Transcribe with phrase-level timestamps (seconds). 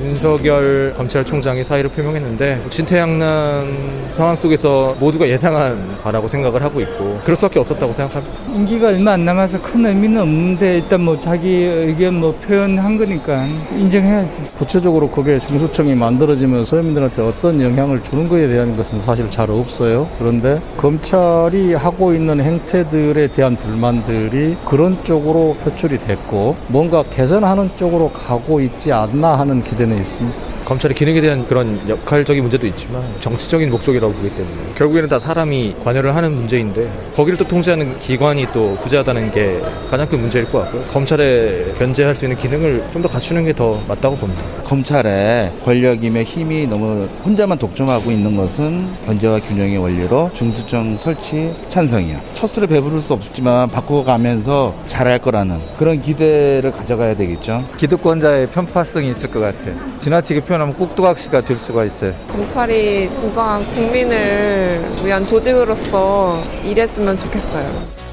[0.00, 3.64] 윤석열 검찰총장이 사의를 표명했는데 진퇴양난
[4.12, 8.36] 상황 속에서 모두가 예상한 바라고 생각을 하고 있고 그럴 수밖에 없었다고 생각합니다.
[8.54, 14.30] 임기가 얼마 안 남아서 큰 의미는 없는데 일단 뭐 자기 의견 뭐 표현한 거니까 인정해야지.
[14.58, 20.08] 구체적으로 그게 중수청이 만들어지면 서민들한테 어떤 영향을 주는 거에 대한 것은 사실 잘 없어요.
[20.18, 28.60] 그런데 검찰이 하고 있는 행태들에 대한 불만들이 그런 쪽으로 표출이 됐고 뭔가 개선하는 쪽으로 가고
[28.60, 30.53] 있지 않나 하는 기대 Denise.
[30.64, 36.14] 검찰의 기능에 대한 그런 역할적인 문제도 있지만 정치적인 목적이라고 보기 때문에 결국에는 다 사람이 관여를
[36.16, 40.82] 하는 문제인데 거기를 또 통제하는 기관이 또 부재하다는 게 가장 큰 문제일 것 같고요.
[40.84, 44.42] 검찰에 견제할 수 있는 기능을 좀 더 갖추는 게 더 맞다고 봅니다.
[44.64, 52.20] 검찰의 권력임의 힘이 너무 혼자만 독점하고 있는 것은 견제와 균형의 원리로 중수청 설치 찬성이야.
[52.32, 57.62] 첫 술에 배부를 수 없지만 바꿔가면서 잘할 거라는 그런 기대를 가져가야 되겠죠.
[57.76, 59.76] 기득권자의 편파성이 있을 것 같아요.
[60.00, 62.14] 지나치게 표현하면 꾹두각시가 될 수가 있어요.
[62.28, 68.04] 검찰이 진정한 국민을 위한 조직으로서 일했으면 좋겠어요.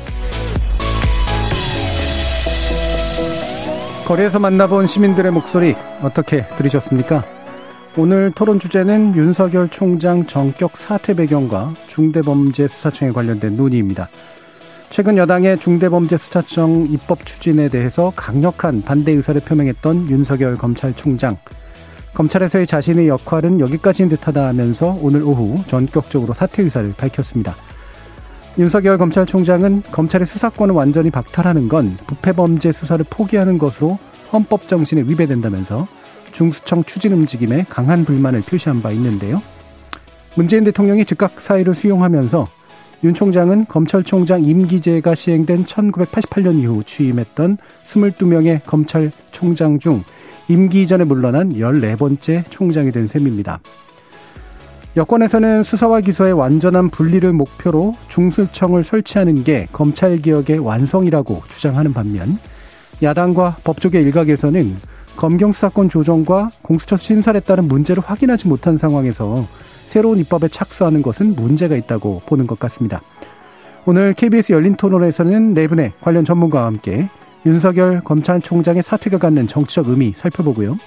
[4.05, 7.23] 거리에서 만나본 시민들의 목소리 어떻게 들으셨습니까?
[7.95, 14.09] 오늘 토론 주제는 윤석열 총장 전격 사퇴 배경과 중대범죄수사청에 관련된 논의입니다.
[14.89, 21.37] 최근 여당의 중대범죄수사청 입법 추진에 대해서 강력한 반대 의사를 표명했던 윤석열 검찰총장.
[22.13, 27.55] 검찰에서의 자신의 역할은 여기까지인 듯하다 하면서 오늘 오후 전격적으로 사퇴 의사를 밝혔습니다.
[28.57, 33.97] 윤석열 검찰총장은 검찰의 수사권을 완전히 박탈하는 건 부패범죄 수사를 포기하는 것으로
[34.33, 35.87] 헌법 정신에 위배된다면서
[36.33, 39.41] 중수청 추진 움직임에 강한 불만을 표시한 바 있는데요.
[40.35, 42.47] 문재인 대통령이 즉각 사의를 수용하면서
[43.03, 50.03] 윤 총장은 검찰총장 임기제가 시행된 1988년 이후 취임했던 22명의 검찰총장 중
[50.47, 53.59] 임기 이전에 물러난 14번째 총장이 된 셈입니다.
[54.97, 62.37] 여권에서는 수사와 기소의 완전한 분리를 목표로 중수청을 설치하는 게 검찰개혁의 완성이라고 주장하는 반면
[63.01, 64.75] 야당과 법조계 일각에서는
[65.15, 69.45] 검경수사권 조정과 공수처 신설에 따른 문제를 확인하지 못한 상황에서
[69.85, 73.01] 새로운 입법에 착수하는 것은 문제가 있다고 보는 것 같습니다.
[73.85, 77.09] 오늘 KBS 열린 토론에서는 네 분의 관련 전문가와 함께
[77.45, 80.77] 윤석열 검찰총장의 사퇴가 갖는 정치적 의미 살펴보고요.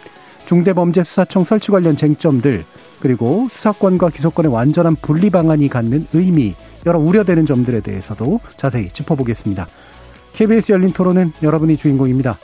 [0.46, 2.64] 중대범죄수사청 설치 관련 쟁점들
[3.00, 6.54] 그리고 수사권과 기소권의 완전한 분리 방안이 갖는 의미
[6.86, 9.66] 여러 우려되는 점들에 대해서도 자세히 짚어보겠습니다.
[10.34, 12.36] KBS 열린 토론은 여러분이 주인공입니다.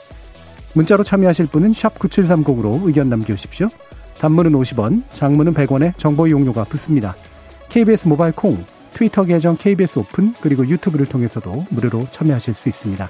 [0.73, 3.69] 문자로 참여하실 분은 9730으로 의견 남겨주십시오.
[4.19, 7.15] 단문은 50원, 장문은 100원에 정보 이용료가 붙습니다.
[7.69, 13.09] KBS 모바일 콩, 트위터 계정 KBS 오픈, 그리고 유튜브를 통해서도 무료로 참여하실 수 있습니다.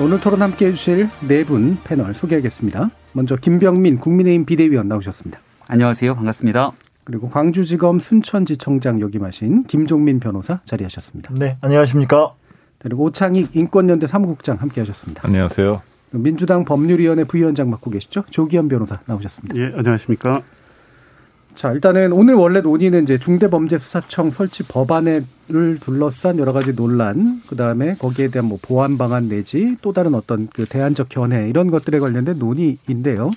[0.00, 2.90] 오늘 토론 함께 해주실 네 분 패널 소개하겠습니다.
[3.12, 5.38] 먼저 김병민 국민의힘 비대위원 나오셨습니다.
[5.68, 6.14] 안녕하세요.
[6.16, 6.72] 반갑습니다.
[7.04, 11.32] 그리고 광주지검 순천지청장 역임하신 김종민 변호사 자리하셨습니다.
[11.34, 12.34] 네, 안녕하십니까.
[12.78, 15.22] 그리고 오창익 인권연대 사무국장 함께하셨습니다.
[15.24, 15.80] 안녕하세요.
[16.10, 18.24] 민주당 법률위원회 부위원장 맡고 계시죠?
[18.30, 19.56] 조기현 변호사 나오셨습니다.
[19.56, 20.42] 예, 안녕하십니까.
[21.54, 25.24] 자, 일단은 오늘 원래 논의는 이제 중대범죄수사청 설치 법안을
[25.80, 30.48] 둘러싼 여러 가지 논란, 그 다음에 거기에 대한 뭐 보완 방안 내지 또 다른 어떤
[30.48, 33.30] 그 대안적 견해 이런 것들에 관련된 논의인데요.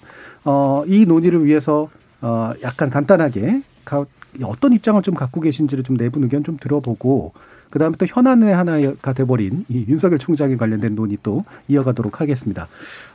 [0.45, 1.89] 어, 이 논의를 위해서
[2.21, 4.03] 어, 약간 간단하게 가,
[4.41, 7.33] 어떤 입장을 좀 갖고 계신지를 좀 내부 의견 좀 들어보고
[7.69, 12.67] 그 다음에 또 현안의 하나가 돼버린 이 윤석열 총장에 관련된 논의 또 이어가도록 하겠습니다.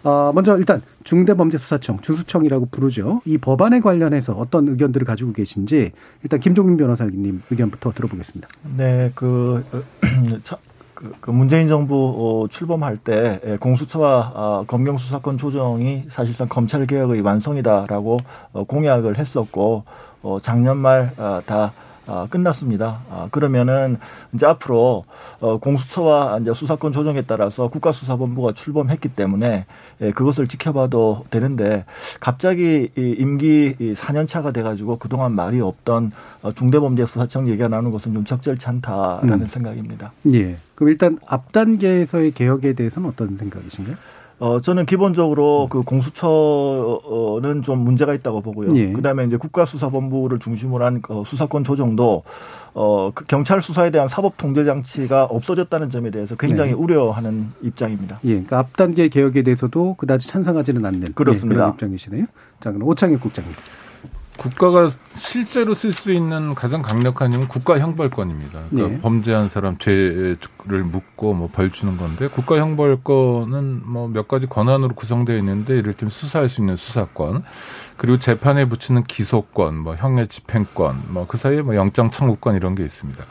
[0.05, 3.23] 어, 먼저 일단 중대범죄수사청, 중수청이라고 부르죠.
[3.25, 8.49] 이 법안에 관련해서 어떤 의견들을 가지고 계신지 일단 김종민 변호사님 의견부터 들어보겠습니다.
[8.77, 9.65] 네, 그,
[10.95, 17.23] 그, 그 문재인 정부 어, 출범할 때 공수처와 어, 검경 수사권 조정이 사실상 검찰 개혁의
[17.23, 18.17] 완성이다라고
[18.53, 19.85] 어, 공약을 했었고
[20.43, 21.11] 작년 말
[21.47, 21.73] 다
[22.07, 23.01] 아, 끝났습니다.
[23.11, 23.99] 아, 그러면은
[24.35, 25.05] 이제 앞으로
[25.41, 29.67] 어, 공수처와 이제 수사권 조정에 따라서 국가수사본부가 출범했기 때문에
[30.01, 31.85] 예, 그것을 지켜봐도 되는데
[32.19, 36.13] 갑자기 이 임기 4년 차가 돼가지고 그동안 말이 없던
[36.43, 39.47] 어, 중대범죄수사청 얘기가 나오는 것은 좀 적절치 않다라는 음.
[39.47, 40.13] 생각입니다.
[40.33, 40.57] 예.
[40.75, 43.97] 그럼 일단 앞 단계에서의 개혁에 대해서는 어떤 생각이신가요?
[44.43, 48.71] 어, 저는 기본적으로 그 공수처는 좀 문제가 있다고 보고요.
[48.75, 48.91] 예.
[48.91, 52.25] 그 다음에 이제 국가수사본부를 중심으로 한 어, 수사권 조정도
[52.75, 56.77] 어, 그 경찰 수사에 대한 사법 통제 장치가 없어졌다는 점에 대해서 굉장히 네.
[56.77, 58.19] 우려하는 입장입니다.
[58.25, 58.31] 예.
[58.31, 61.55] 그러니까 앞 단계 개혁에 대해서도 그다지 찬성하지는 않는 그렇습니다.
[61.55, 62.27] 예, 그런 입장이시네요.
[62.59, 63.53] 자, 그럼 오창익 국장님.
[64.37, 68.61] 국가가 실제로 쓸 수 있는 가장 강력한 힘은 국가 형벌권입니다.
[68.71, 69.01] 그러니까 네.
[69.01, 75.37] 범죄한 사람 죄를 묻고 뭐 벌 주는 건데 국가 형벌권은 뭐 몇 가지 권한으로 구성되어
[75.39, 77.45] 있는데 이를테면 수사할 수 있는 수사권
[77.99, 82.83] 그리고 재판에 붙이는 기소권, 뭐 형의 집행권, 뭐 그 사이에 뭐 영장 청구권 이런 게
[82.83, 83.25] 있습니다.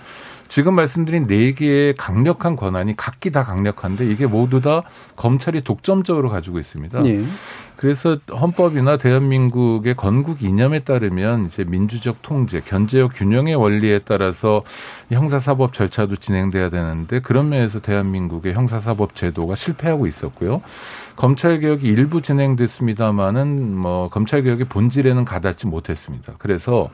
[0.47, 4.83] 지금 말씀드린 네 개의 강력한 권한이 각기 다 강력한데 이게 모두 다
[5.15, 7.05] 검찰이 독점적으로 가지고 있습니다.
[7.05, 7.23] 예.
[7.81, 14.61] 그래서 헌법이나 대한민국의 건국 이념에 따르면 이제 민주적 통제, 견제역 균형의 원리에 따라서
[15.09, 20.61] 형사사법 절차도 진행돼야 되는데 그런 면에서 대한민국의 형사사법 제도가 실패하고 있었고요.
[21.15, 26.33] 검찰 개혁이 일부 진행됐습니다마는 뭐 검찰 개혁의 본질에는 가닿지 못했습니다.
[26.37, 26.91] 그래서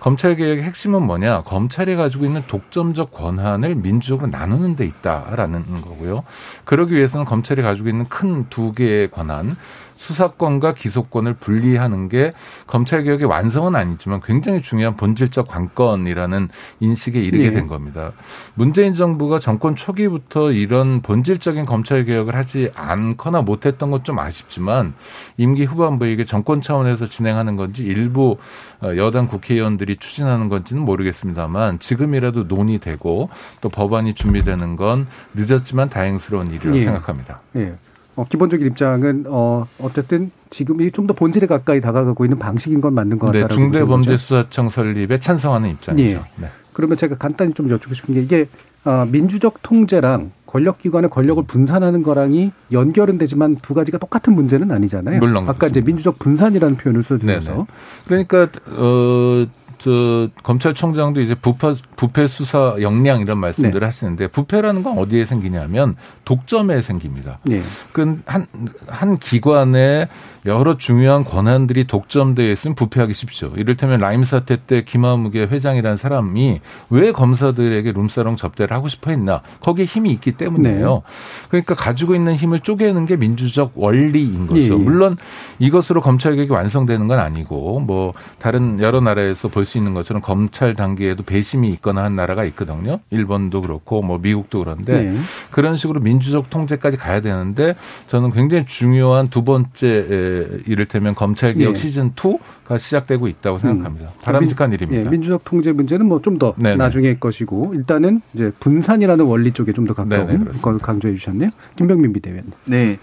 [0.00, 1.42] 검찰 개혁의 핵심은 뭐냐?
[1.42, 6.22] 검찰이 가지고 있는 독점적 권한을 민주적으로 나누는 데 있다라는 거고요.
[6.64, 9.56] 그러기 위해서는 검찰이 가지고 있는 큰 두 개의 권한,
[9.98, 12.32] 수사권과 기소권을 분리하는 게
[12.66, 16.48] 검찰 개혁의 완성은 아니지만 굉장히 중요한 본질적 관건이라는
[16.80, 17.54] 인식에 이르게 네.
[17.56, 18.12] 된 겁니다.
[18.54, 24.94] 문재인 정부가 정권 초기부터 이런 본질적인 검찰 개혁을 하지 않거나 못했던 건좀 아쉽지만
[25.36, 28.38] 임기 후반부에 이게 정권 차원에서 진행하는 건지 일부
[28.80, 33.28] 어, 여당 국회의원들이 추진하는 건지는 모르겠습니다만 지금이라도 논의되고
[33.60, 36.82] 또 법안이 준비되는 건 늦었지만 다행스러운 일이라고 예.
[36.82, 37.40] 생각합니다.
[37.56, 37.74] 예.
[38.16, 43.18] 어, 기본적인 입장은 어, 어쨌든 지금이 좀 더 본질에 가까이 다가가고 있는 방식인 건 맞는
[43.18, 43.78] 것 네, 같다라고 거죠?
[43.78, 46.18] 중대범죄수사청 설립에 찬성하는 입장이죠.
[46.18, 46.42] 예.
[46.42, 46.48] 네.
[46.72, 48.48] 그러면 제가 간단히 좀 여쭙고 싶은 게 이게
[48.84, 55.18] 어, 민주적 통제랑 권력기관의 권력을 분산하는 거랑이 연결은 되지만 두 가지가 똑같은 문제는 아니잖아요.
[55.20, 57.64] 물론 아까 이제 민주적 분산이라는 표현을 써주셔서 네네.
[58.06, 59.46] 그러니까 어.
[59.88, 63.86] 저 검찰총장도 이제 부패 부패 수사 역량 이런 말씀들을 네.
[63.86, 65.96] 하시는데 부패라는 건 어디에 생기냐면
[66.26, 67.38] 독점에 생깁니다.
[67.44, 67.62] 네.
[67.92, 68.46] 그한
[68.86, 70.08] 한 기관에
[70.44, 73.52] 여러 중요한 권한들이 독점되어 있으면 부패하기 쉽죠.
[73.56, 79.42] 이를테면 라임 사태 때 김하무게 회장이라는 사람이 왜 검사들에게 룸사롱 접대를 하고 싶어 했나?
[79.60, 80.94] 거기에 힘이 있기 때문이에요.
[80.94, 81.48] 네.
[81.48, 84.60] 그러니까 가지고 있는 힘을 쪼개는 게 민주적 원리인 거죠.
[84.60, 84.70] 예, 예.
[84.70, 85.16] 물론
[85.58, 90.74] 이것으로 검찰 개혁이 완성되는 건 아니고 뭐 다른 여러 나라에서 볼 수 있는 것처럼 검찰
[90.74, 93.00] 단계에도 배심이 있거나 한 나라가 있거든요.
[93.10, 95.18] 일본도 그렇고 뭐 미국도 그런데 네.
[95.50, 97.74] 그런 식으로 민주적 통제까지 가야 되는데
[98.08, 101.74] 저는 굉장히 중요한 두 번째 에, 이를테면 검찰 개혁 예.
[101.74, 104.10] 시즌 2가 시작되고 있다고 생각합니다.
[104.22, 105.06] 바람직한 민- 일입니다.
[105.06, 106.76] 예, 민주적 통제 문제는 뭐 좀더 네네.
[106.76, 110.52] 나중에 것이고 일단은 이제 분산이라는 원리 쪽에 좀더 네네, 가까운.
[110.60, 111.50] 걸 강조해 주셨네요.
[111.76, 112.52] 김병민 비대위원님.
[112.66, 112.98] 네.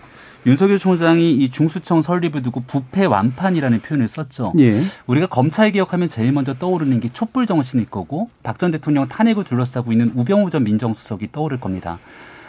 [0.45, 4.54] 윤석열 총장이 이 중수청 설립을 두고 부패 완판이라는 표현을 썼죠.
[4.59, 4.83] 예.
[5.07, 9.92] 우리가 검찰 개혁하면 제일 먼저 떠오르는 게 촛불 정신일 거고 박 전 대통령 탄핵을 둘러싸고
[9.92, 11.99] 있는 우병우 전 민정수석이 떠오를 겁니다.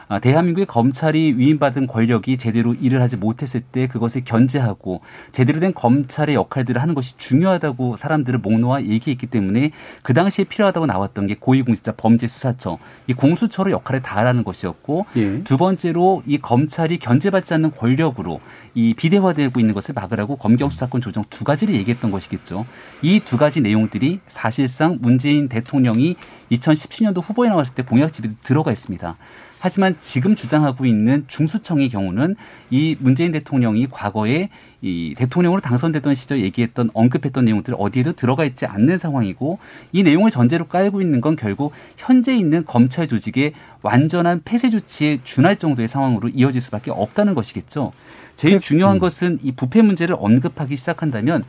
[0.08, 5.00] 아, 대한민국의 검찰이 위임받은 권력이 제대로 일을 하지 못했을 때 그것을 견제하고
[5.32, 9.72] 제대로 된 검찰의 역할들을 하는 것이 중요하다고 사람들을 목놓아 얘기했기 때문에
[10.02, 15.44] 그 당시에 필요하다고 나왔던 게 고위공직자 범죄수사처 이 공수처로 역할을 다하라는 것이었고 예.
[15.44, 18.40] 두 번째로 이 검찰이 견제받지 않는 권력으로
[18.74, 22.64] 이 비대화되고 있는 것을 막으라고 검경 수사권 조정 두 가지를 얘기했던 것이겠죠.
[23.02, 26.16] 이 두 가지 내용들이 사실상 문재인 대통령이
[26.52, 29.16] 2017년도 후보에 나왔을 때 공약 집에 들어가 있습니다.
[29.58, 32.36] 하지만 지금 주장하고 있는 중수청의 경우는
[32.70, 34.50] 이 문재인 대통령이 과거에
[34.82, 39.58] 이 대통령으로 당선되던 시절 얘기했던 언급했던 내용들 어디에도 들어가 있지 않는 상황이고
[39.92, 45.56] 이 내용을 전제로 깔고 있는 건 결국 현재 있는 검찰 조직의 완전한 폐쇄 조치에 준할
[45.56, 47.92] 정도의 상황으로 이어질 수밖에 없다는 것이겠죠.
[48.36, 51.42] 제일 중요한 것은 이 부패 문제를 언급하기 시작한다면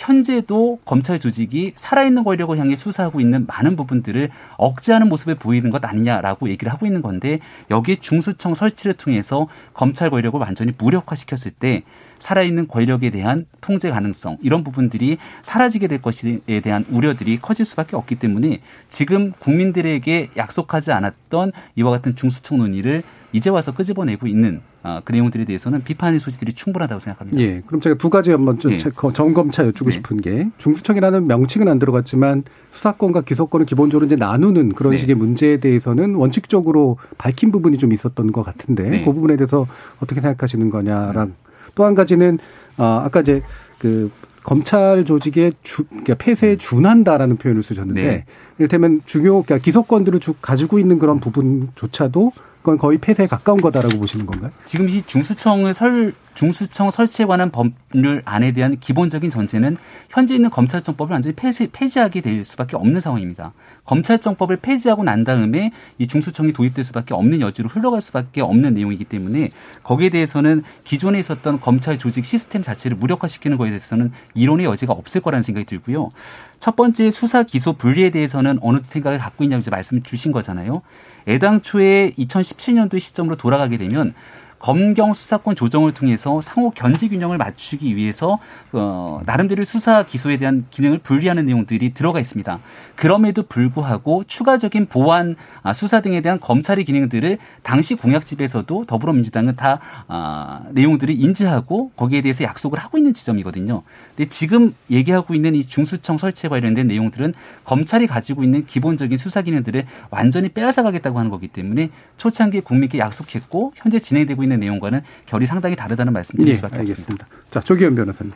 [0.00, 6.48] 현재도 검찰 조직이 살아있는 권력을 향해 수사하고 있는 많은 부분들을 억제하는 모습을 보이는 것 아니냐라고
[6.48, 7.38] 얘기를 하고 있는 건데
[7.70, 11.82] 여기에 중수청 설치를 통해서 검찰 권력을 완전히 무력화시켰을 때
[12.18, 18.16] 살아있는 권력에 대한 통제 가능성 이런 부분들이 사라지게 될 것에 대한 우려들이 커질 수밖에 없기
[18.16, 25.12] 때문에 지금 국민들에게 약속하지 않았던 이와 같은 중수청 논의를 이제 와서 끄집어내고 있는 아, 그
[25.12, 27.40] 내용들에 대해서는 비판의 소지들이 충분하다고 생각합니다.
[27.40, 27.62] 예.
[27.66, 28.76] 그럼 제가 두 가지 한번 좀 예.
[28.76, 29.94] 체크, 점검차 여쭈고 네.
[29.96, 34.98] 싶은 게 중수청이라는 명칭은 안 들어갔지만 수사권과 기소권을 기본적으로 이제 나누는 그런 네.
[34.98, 39.04] 식의 문제에 대해서는 원칙적으로 밝힌 부분이 좀 있었던 것 같은데 네.
[39.04, 39.66] 그 부분에 대해서
[40.00, 41.34] 어떻게 생각하시는 거냐랑
[41.74, 42.38] 또한 가지는
[42.76, 43.42] 아, 아까 이제
[43.78, 44.10] 그
[44.42, 48.24] 검찰 조직의 주, 그러니까 폐쇄에 준한다라는 표현을 쓰셨는데 네.
[48.58, 54.26] 이를테면 중요 그러니까 기소권들을 주, 가지고 있는 그런 부분조차도 그건 거의 폐쇄에 가까운 거다라고 보시는
[54.26, 54.50] 건가요?
[54.66, 59.76] 지금 이 중수청을 설 중수청 설치에 관한 법률 안에 대한 기본적인 전제는
[60.10, 63.52] 현재 있는 검찰청법을 완전히 폐지, 폐지하게 될 수밖에 없는 상황입니다.
[63.90, 69.50] 검찰청법을 폐지하고 난 다음에 이 중수청이 도입될 수밖에 없는 여지로 흘러갈 수밖에 없는 내용이기 때문에
[69.82, 75.42] 거기에 대해서는 기존에 있었던 검찰 조직 시스템 자체를 무력화시키는 거에 대해서는 이론의 여지가 없을 거라는
[75.42, 76.12] 생각이 들고요.
[76.60, 80.82] 첫 번째 수사 기소 분리에 대해서는 어느 생각을 갖고 있냐고 이제 말씀을 주신 거잖아요.
[81.26, 84.14] 애당초에 2017년도 시점으로 돌아가게 되면
[84.60, 88.38] 검경 수사권 조정을 통해서 상호 견제 균형을 맞추기 위해서
[88.72, 92.60] 어, 나름대로 수사 기소에 대한 기능을 분리하는 내용들이 들어가 있습니다.
[92.94, 100.60] 그럼에도 불구하고 추가적인 보안 아, 수사 등에 대한 검찰의 기능들을 당시 공약집에서도 더불어민주당은 다 아,
[100.72, 103.82] 내용들을 인지하고 거기에 대해서 약속을 하고 있는 지점이거든요.
[104.14, 107.32] 근데 지금 얘기하고 있는 이 중수청 설치에 관련된 내용들은
[107.64, 111.88] 검찰이 가지고 있는 기본적인 수사 기능들을 완전히 빼앗아가겠다고 하는 거기 때문에
[112.18, 116.90] 초창기에 국민께 약속했고 현재 진행되고 있는 내용과는 결이 상당히 다르다는 말씀 드릴 예, 수밖에 없습니다.
[116.92, 117.26] 알겠습니다.
[117.50, 118.32] 자, 조기현 변호사님.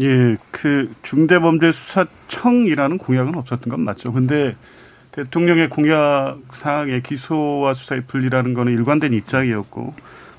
[0.00, 4.12] 예, 그 중대범죄수사청이라는 공약은 없었던 건 맞죠.
[4.12, 4.54] 근데
[5.12, 9.94] 대통령의 공약상의 기소와 수사의 분리라는 거는 일관된 입장이었고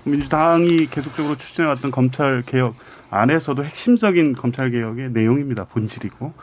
[0.05, 2.75] 민주당이 계속적으로 추진해왔던 검찰 개혁
[3.09, 5.65] 안에서도 핵심적인 검찰 개혁의 내용입니다.
[5.65, 6.33] 본질이고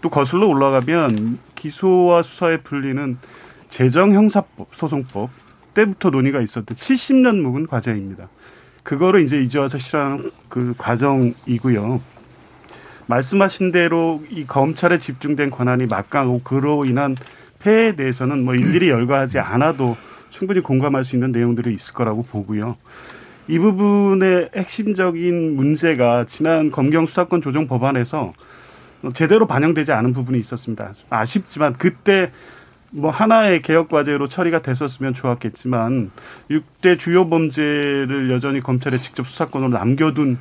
[0.00, 3.18] 또 거슬러 올라가면 기소와 수사의 분리는
[3.68, 5.30] 재정형사법 소송법
[5.76, 8.28] 때부터 논의가 있었던 70년 묵은 과제입니다.
[8.82, 12.00] 그거를 이제 이제 와서 실현하는 그 과정이고요.
[13.06, 17.14] 말씀하신 대로 이 검찰에 집중된 권한이 막강하고 그로 인한
[17.60, 19.96] 폐해에 대해서는 뭐 일일이 열거하지 않아도
[20.30, 22.76] 충분히 공감할 수 있는 내용들이 있을 거라고 보고요.
[23.48, 28.32] 이 부분의 핵심적인 문제가 지난 검경 수사권 조정 법안에서
[29.14, 30.92] 제대로 반영되지 않은 부분이 있었습니다.
[31.10, 32.32] 아쉽지만 그때
[32.90, 36.10] 뭐 하나의 개혁 과제로 처리가 됐었으면 좋았겠지만
[36.50, 40.38] 6대 주요 범죄를 여전히 검찰에 직접 수사권으로 남겨둔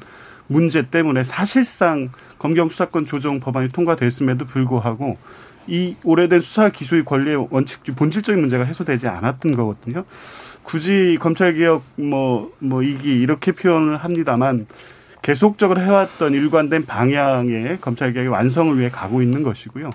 [0.47, 5.17] 문제 때문에 사실상 검경 수사권 조정 법안이 통과됐음에도 불구하고
[5.67, 10.05] 이 오래된 수사 기소의 권리의 원칙 본질적인 문제가 해소되지 않았던 거거든요.
[10.63, 14.67] 굳이 검찰 개혁 뭐뭐 이기 이렇게 표현을 합니다만
[15.23, 19.89] 계속적으로 해왔던 일관된 방향의 검찰 개혁의 완성을 위해 가고 있는 것이고요.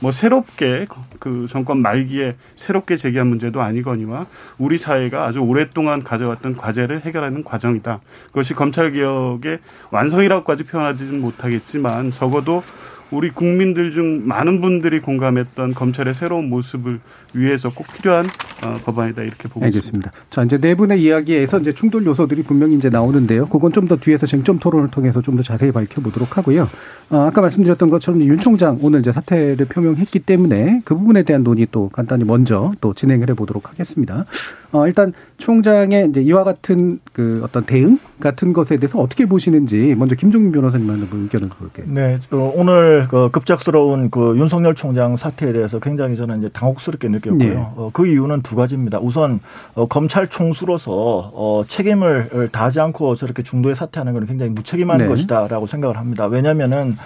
[0.00, 0.86] 뭐 새롭게
[1.18, 4.26] 그 정권 말기에 새롭게 제기한 문제도 아니거니와
[4.58, 8.00] 우리 사회가 아주 오랫동안 가져왔던 과제를 해결하는 과정이다.
[8.26, 9.58] 그것이 검찰 개혁의
[9.90, 12.62] 완성이라고까지 표현하지는 못하겠지만 적어도
[13.10, 17.00] 우리 국민들 중 많은 분들이 공감했던 검찰의 새로운 모습을
[17.32, 18.26] 위해서 꼭 필요한
[18.64, 20.12] 어, 법안이다 이렇게 보고 알겠습니다.
[20.30, 23.46] 자, 이제 네 분의 이야기에서 이제 충돌 요소들이 분명히 이제 나오는데요.
[23.48, 26.68] 그건 좀 더 뒤에서 쟁점 토론을 통해서 좀 더 자세히 밝혀보도록 하고요.
[27.10, 31.66] 어, 아까 말씀드렸던 것처럼 윤 총장 오늘 이제 사퇴를 표명했기 때문에 그 부분에 대한 논의
[31.72, 34.26] 또 간단히 먼저 또 진행을 해보도록 하겠습니다.
[34.70, 40.14] 어, 일단 총장의 이제 이와 같은 그 어떤 대응 같은 것에 대해서 어떻게 보시는지 먼저
[40.14, 41.86] 김종민 변호사님한테 의견을 볼게요.
[41.88, 47.38] 네, 어, 오늘 그 급작스러운 그 윤석열 총장 사태에 대해서 굉장히 저는 이제 당혹스럽게 느꼈고요.
[47.38, 47.54] 네.
[47.56, 48.98] 어, 그 이유는 두 가지입니다.
[48.98, 49.40] 우선
[49.74, 50.92] 어, 검찰 총수로서
[51.32, 55.06] 어, 책임을 다하지 않고 저렇게 중도에 사퇴하는 것은 굉장히 무책임한 네.
[55.06, 56.26] 것이다라고 생각을 합니다.
[56.26, 56.96] 왜냐하면은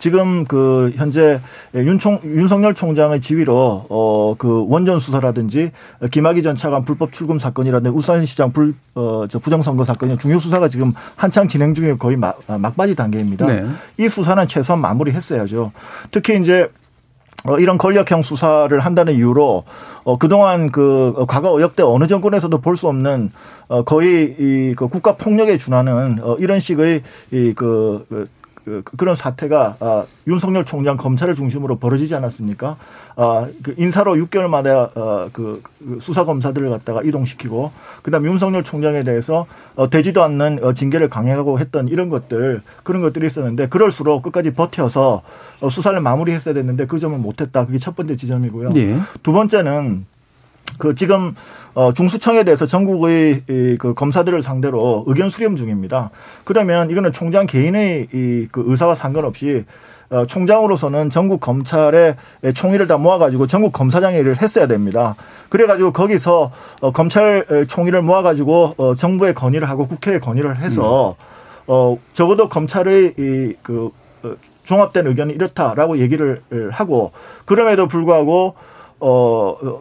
[0.00, 1.40] 지금 그 현재
[1.74, 5.70] 윤총 윤석열 총장의 지위로 어그 원전 수사라든지
[6.10, 10.68] 김학의 전 차관 불법 출금 사건이라든지 울산시장 불 어 저 부정 선거 사건이 중요 수사가
[10.68, 13.46] 지금 한창 진행 중에 거의 막, 막바지 단계입니다.
[13.46, 13.66] 네.
[13.98, 15.70] 이 수사는 최소한 마무리했어야죠.
[16.10, 16.68] 특히 이제
[17.46, 19.64] 어, 이런 권력형 수사를 한다는 이유로
[20.04, 23.30] 어, 그동안 그 어, 과거 역대 어느 정권에서도 볼 수 없는
[23.68, 28.26] 어, 거의 이 그 국가 폭력에 준하는 어, 이런 식의 이그
[28.70, 32.76] 그, 그, 그런 사태가 아, 윤석열 총장 검찰을 중심으로 벌어지지 않았습니까?
[33.16, 37.72] 아, 그 인사로 6개월마다 어, 그, 그 수사 검사들을 갖다가 이동시키고
[38.02, 43.02] 그다음 에 윤석열 총장에 대해서 어, 되지도 않는 어, 징계를 강행하고 했던 이런 것들 그런
[43.02, 45.22] 것들이 있었는데 그럴수록 끝까지 버텨서
[45.60, 47.66] 어, 수사를 마무리했어야 됐는데 그 점을 못했다.
[47.66, 48.70] 그게 첫 번째 지점이고요.
[48.76, 48.96] 예.
[49.24, 50.06] 두 번째는
[50.80, 51.36] 그 지금
[51.74, 56.10] 어 중수청에 대해서 전국의 이그 검사들을 상대로 의견 수렴 중입니다.
[56.42, 59.64] 그러면 이거는 총장 개인의 이그 의사와 상관없이
[60.10, 62.16] 어, 총장으로서는 전국 검찰의
[62.54, 65.14] 총위를 다 모아가지고 전국 검사장회를 했어야 됩니다.
[65.48, 71.14] 그래가지고 거기서 어, 검찰 총위를 모아가지고 어, 정부에 건의를 하고 국회에 건의를 해서
[71.68, 73.90] 어, 적어도 검찰의 이그
[74.24, 74.34] 어,
[74.64, 76.40] 종합된 의견이 이렇다라고 얘기를
[76.72, 77.12] 하고
[77.44, 78.54] 그럼에도 불구하고
[78.98, 79.80] 어.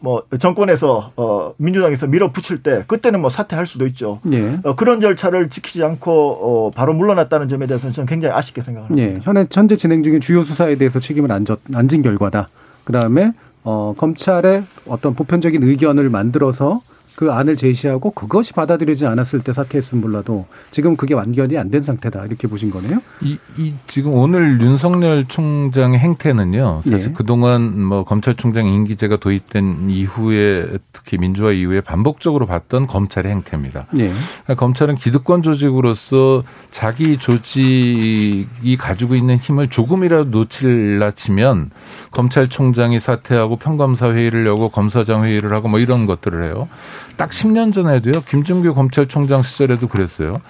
[0.00, 4.20] 뭐 정권에서 어 민주당에서 밀어붙일 때 그때는 뭐 사퇴할 수도 있죠.
[4.32, 4.58] 예.
[4.64, 9.02] 어, 그런 절차를 지키지 않고 어 바로 물러났다는 점에 대해서는 저는 굉장히 아쉽게 생각합니다.
[9.02, 9.20] 예.
[9.22, 12.48] 현재 현재 진행 중인 주요 수사에 대해서 책임을 안, 안진 결과다.
[12.84, 16.80] 그다음에 어 검찰의 어떤 보편적인 의견을 만들어서
[17.20, 22.24] 그 안을 제시하고 그것이 받아들이지 않았을 때 사퇴했으면 몰라도 지금 그게 완결이 안 된 상태다
[22.24, 23.00] 이렇게 보신 거네요.
[23.20, 26.80] 이, 이 지금 오늘 윤석열 총장의 행태는요.
[26.82, 27.12] 사실 예.
[27.12, 33.86] 그동안 뭐 검찰총장 임기제가 도입된 이후에 특히 민주화 이후에 반복적으로 봤던 검찰의 행태입니다.
[33.98, 34.08] 예.
[34.08, 41.70] 그러니까 검찰은 기득권 조직으로서 자기 조직이 가지고 있는 힘을 조금이라도 놓칠라 치면
[42.10, 46.68] 검찰총장이 사퇴하고 평검사 회의를 열고 검사장 회의를 하고 뭐 이런 것들을 해요.
[47.16, 48.22] 딱 10년 전에도요.
[48.22, 50.40] 김준규 검찰총장 시절에도 그랬어요.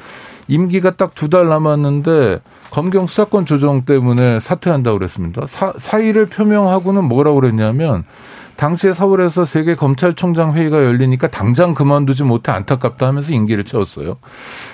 [0.49, 2.40] 임기가 딱 두 달 남았는데
[2.71, 5.43] 검경 수사권 조정 때문에 사퇴한다고 그랬습니다.
[5.49, 8.05] 사, 사의를 표명하고는 뭐라고 그랬냐면
[8.61, 14.17] 당시에 서울에서 세계 검찰총장 회의가 열리니까 당장 그만두지 못해 안타깝다 하면서 임기를 채웠어요.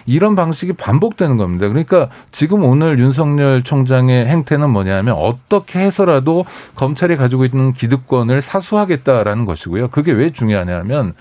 [0.07, 1.69] 이런 방식이 반복되는 겁니다.
[1.69, 9.87] 그러니까 지금 오늘 윤석열 총장의 행태는 뭐냐면 어떻게 해서라도 검찰이 가지고 있는 기득권을 사수하겠다라는 것이고요.
[9.90, 11.14] 그게 왜 중요하냐면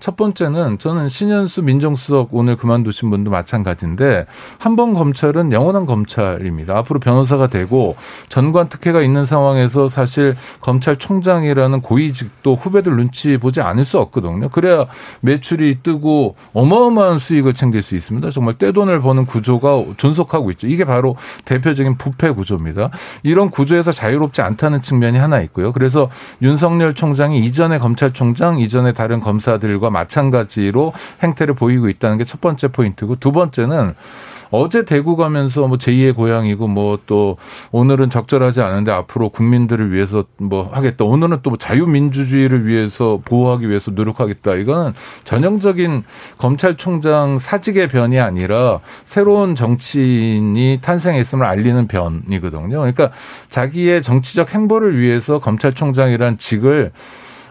[0.00, 4.26] 첫 번째는 저는 신현수 민정수석 오늘 그만두신 분도 마찬가지인데
[4.58, 6.78] 한 번 검찰은 영원한 검찰입니다.
[6.78, 7.96] 앞으로 변호사가 되고
[8.30, 14.48] 전관 특혜가 있는 상황에서 사실 검찰총장이라는 고위직도 후배들 눈치 보지 않을 수 없거든요.
[14.48, 14.86] 그래야
[15.20, 18.30] 매출이 뜨고 어마어마한 수익을 챙길 수 있습니다.
[18.30, 20.66] 정말 떼돈을 버는 구조가 존속하고 있죠.
[20.66, 22.88] 이게 바로 대표적인 부패 구조입니다.
[23.22, 25.72] 이런 구조에서 자유롭지 않다는 측면이 하나 있고요.
[25.72, 26.08] 그래서
[26.40, 33.16] 윤석열 총장이 이전의 검찰총장, 이전의 다른 검사들과 마찬가지로 행태를 보이고 있다는 게 첫 번째 포인트고
[33.16, 33.94] 두 번째는
[34.52, 37.36] 어제 대구 가면서 뭐 제2의 고향이고 뭐 또
[37.72, 41.04] 오늘은 적절하지 않은데 앞으로 국민들을 위해서 뭐 하겠다.
[41.04, 44.54] 오늘은 또뭐 자유민주주의를 위해서 보호하기 위해서 노력하겠다.
[44.54, 44.92] 이거는
[45.24, 46.04] 전형적인
[46.38, 52.68] 검찰총장 사직의 변이 아니라 새로운 정치인이 탄생했음을 알리는 변이거든요.
[52.68, 53.10] 그러니까
[53.48, 56.92] 자기의 정치적 행보를 위해서 검찰총장이란 직을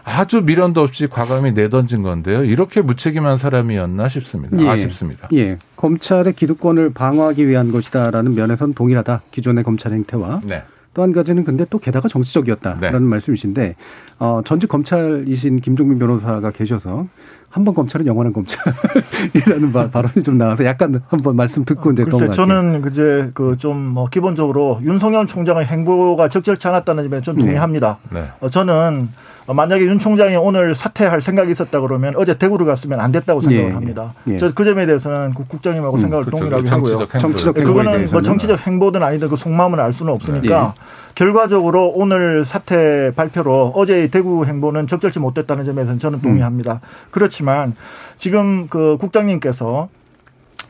[0.04, 2.44] 아주 미련도 없이 과감히 내던진 건데요.
[2.44, 4.62] 이렇게 무책임한 사람이었나 싶습니다.
[4.62, 4.68] 예.
[4.68, 5.28] 아쉽습니다.
[5.34, 5.58] 예.
[5.76, 9.22] 검찰의 기득권을 방어하기 위한 것이다라는 면에서는 동일하다.
[9.30, 10.42] 기존의 검찰 행태와.
[10.44, 10.62] 네.
[10.92, 13.08] 또한 가지는 근데 또 게다가 정치적이었다라는 네.
[13.08, 13.76] 말씀이신데
[14.18, 17.06] 어, 전직 검찰이신 김종민 변호사가 계셔서
[17.52, 22.30] 한 번 검찰은 영원한 검찰이라는 바- 발언이 좀 나와서 약간 한번 말씀 듣고 이제 글쎄.
[22.30, 27.42] 저는 그제 그 좀 뭐 기본적으로 윤석열 총장의 행보가 적절치 않았다는 점에 좀 네.
[27.42, 27.98] 동의합니다.
[28.10, 28.24] 네.
[28.40, 29.08] 어, 저는
[29.48, 33.70] 어, 만약에 윤 총장이 오늘 사퇴할 생각이 있었다 그러면 어제 대구를 갔으면 안 됐다고 생각을
[33.70, 33.74] 예.
[33.74, 34.14] 합니다.
[34.28, 34.38] 예.
[34.38, 36.38] 저그 점에 대해서는 국- 국장님하고 음, 생각을 그렇죠.
[36.44, 37.06] 동일하게 정치적 하고요.
[37.14, 37.18] 행보.
[37.18, 38.22] 정치적 행보에 그거는 뭐.
[38.22, 40.80] 정치적 행보든 아니든 그 속마음은 알 수는 없으니까 예.
[41.24, 46.80] 결과적으로 오늘 사퇴 발표로 어제의 대구 행보는 적절치 못됐다는 점에서는 저는 동의합니다.
[47.10, 47.76] 그렇지만
[48.16, 49.90] 지금 그 국장님께서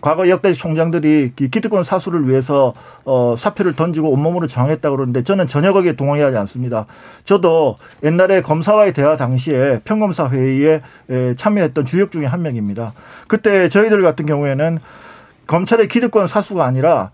[0.00, 5.72] 과거 역대 총장들이 기- 기득권 사수를 위해서 어 사표를 던지고 온몸으로 저항했다 그러는데 저는 전혀
[5.72, 6.86] 거기에 동의하지 않습니다.
[7.24, 12.92] 저도 옛날에 검사와의 대화 당시에 평검사 회의에 에, 참여했던 주역 중에 한 명입니다.
[13.28, 14.80] 그때 저희들 같은 경우에는
[15.46, 17.10] 검찰의 기득권 사수가 아니라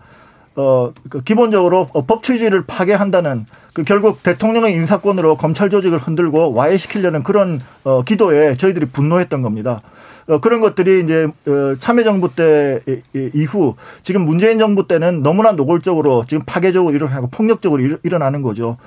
[0.57, 7.61] 어, 그 기본적으로 어, 법치주의를 파괴한다는 그 결국 대통령의 인사권으로 검찰 조직을 흔들고 와해시키려는 그런
[7.83, 9.81] 어, 기도에 저희들이 분노했던 겁니다.
[10.27, 12.81] 어, 그런 것들이 이제 어, 참여정부 때
[13.35, 18.77] 이후 지금 문재인 정부 때는 너무나 노골적으로 지금 파괴적으로 일어나고 폭력적으로 일- 일어나는 거죠.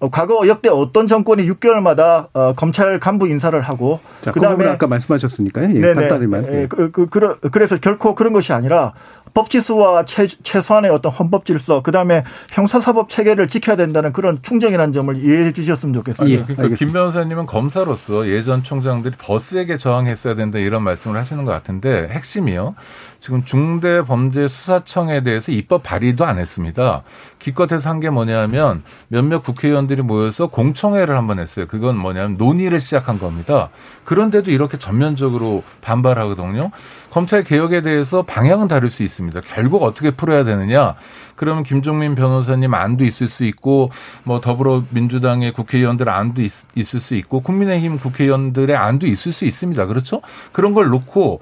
[0.00, 4.86] 어, 과거 역대 어떤 정권이 6개월마다 어, 검찰 간부 인사를 하고 자, 그 부분 아까
[4.86, 5.70] 말씀하셨으니까요.
[5.70, 5.94] 예, 네네.
[5.94, 6.54] 간단히만.
[6.54, 8.92] 예, 그, 그, 그, 그래서 결코 그런 것이 아니라
[9.34, 15.14] 법치수와 최, 최소한의 어떤 헌법 질서, 그 다음에 형사사법 체계를 지켜야 된다는 그런 충정이라는 점을
[15.16, 16.44] 이해해 주셨으면 좋겠습니다.
[16.44, 21.52] 아니, 그러니까 김 변호사님은 검사로서 예전 총장들이 더 세게 저항했어야 된다 이런 말씀을 하시는 것
[21.52, 22.74] 같은데 핵심이요.
[23.20, 27.02] 지금 중대범죄수사청에 대해서 입법 발의도 안 했습니다.
[27.38, 31.66] 기껏해서 한 게 뭐냐면 몇몇 국회의원들이 모여서 공청회를 한번 했어요.
[31.68, 33.70] 그건 뭐냐면 논의를 시작한 겁니다.
[34.04, 36.70] 그런데도 이렇게 전면적으로 반발하거든요.
[37.10, 39.40] 검찰 개혁에 대해서 방향은 다를 수 있습니다.
[39.40, 40.94] 결국 어떻게 풀어야 되느냐?
[41.34, 43.90] 그러면 김종민 변호사님 안도 있을 수 있고
[44.24, 49.86] 뭐 더불어민주당의 국회의원들 안도 있, 을수 있고 국민의힘 국회의원들의 안도 있을 수 있습니다.
[49.86, 50.20] 그렇죠?
[50.52, 51.40] 그런 걸 놓고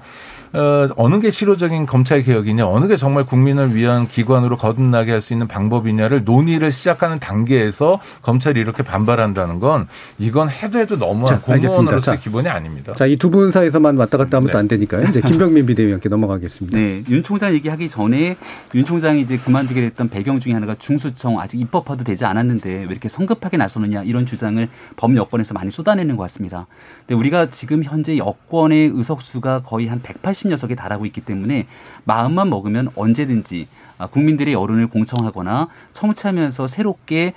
[0.53, 5.33] 어, 어느 게 실효적인 검찰 개혁이냐, 어느 게 정말 국민을 위한 기관으로 거듭나게 할 수
[5.33, 9.87] 있는 방법이냐를 논의를 시작하는 단계에서 검찰이 이렇게 반발한다는 건
[10.19, 12.93] 이건 해도 해도 너무한 공무원으로서의 기본이 아닙니다.
[12.93, 14.57] 자, 이 두 분 사이에서만 왔다 갔다 하면 네.
[14.57, 15.07] 안 되니까요.
[15.09, 16.77] 이제 김병민 비대위원께 넘어가겠습니다.
[16.77, 18.37] 네, 윤 총장 얘기하기 전에
[18.75, 23.09] 윤 총장이 이제 그만두게 됐던 배경 중에 하나가 중수청 아직 입법화도 되지 않았는데 왜 이렇게
[23.09, 26.67] 성급하게 나서느냐 이런 주장을 법 여권에서 많이 쏟아내는 것 같습니다.
[26.99, 31.67] 근데 우리가 지금 현재 여권의 의석수가 거의 한 180여 석에 달하고 있기 때문에
[32.05, 33.67] 마음만 먹으면 언제든지
[34.11, 37.33] 국민들의 여론을 공청하거나 청취하면서 새롭게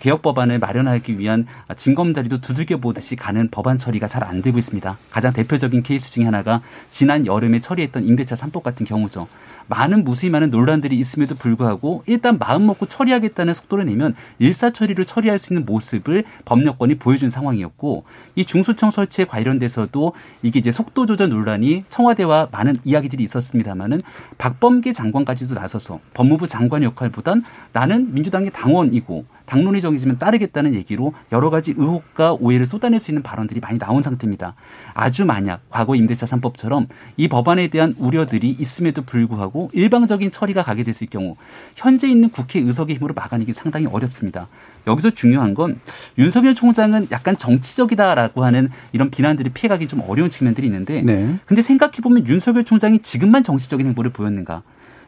[0.00, 4.96] 개혁 법안을 마련하기 위한 진검다리도 두들겨 보듯이 가는 법안 처리가 잘 안 되고 있습니다.
[5.10, 9.26] 가장 대표적인 케이스 중에 하나가 지난 여름에 처리했던 임대차 3법 같은 경우죠.
[9.68, 15.52] 많은 무수히 많은 논란들이 있음에도 불구하고 일단 마음 먹고 처리하겠다는 속도를 내면 일사처리를 처리할 수
[15.52, 22.48] 있는 모습을 법력권이 보여준 상황이었고 이 중수청 설치에 관련돼서도 이게 이제 속도 조절 논란이 청와대와
[22.50, 24.00] 많은 이야기들이 있었습니다마는
[24.38, 27.42] 박범계 장관까지도 나서서 법무부 장관 역할보단
[27.72, 33.60] 나는 민주당의 당원이고 당론이 정해지면 따르겠다는 얘기로 여러 가지 의혹과 오해를 쏟아낼 수 있는 발언들이
[33.60, 34.54] 많이 나온 상태입니다.
[34.94, 36.86] 아주 만약 과거 임대차 3법처럼
[37.18, 41.36] 이 법안에 대한 우려들이 있음에도 불구하고 일방적인 처리가 가게 됐을 경우
[41.76, 44.48] 현재 있는 국회 의석의 힘으로 막아내기 상당히 어렵습니다.
[44.86, 45.78] 여기서 중요한 건
[46.16, 51.36] 윤석열 총장은 약간 정치적이다라고 하는 이런 비난들을 피해가기 좀 어려운 측면들이 있는데 네.
[51.44, 54.62] 근데 생각해 보면 윤석열 총장이 지금만 정치적인 행보를 보였는가?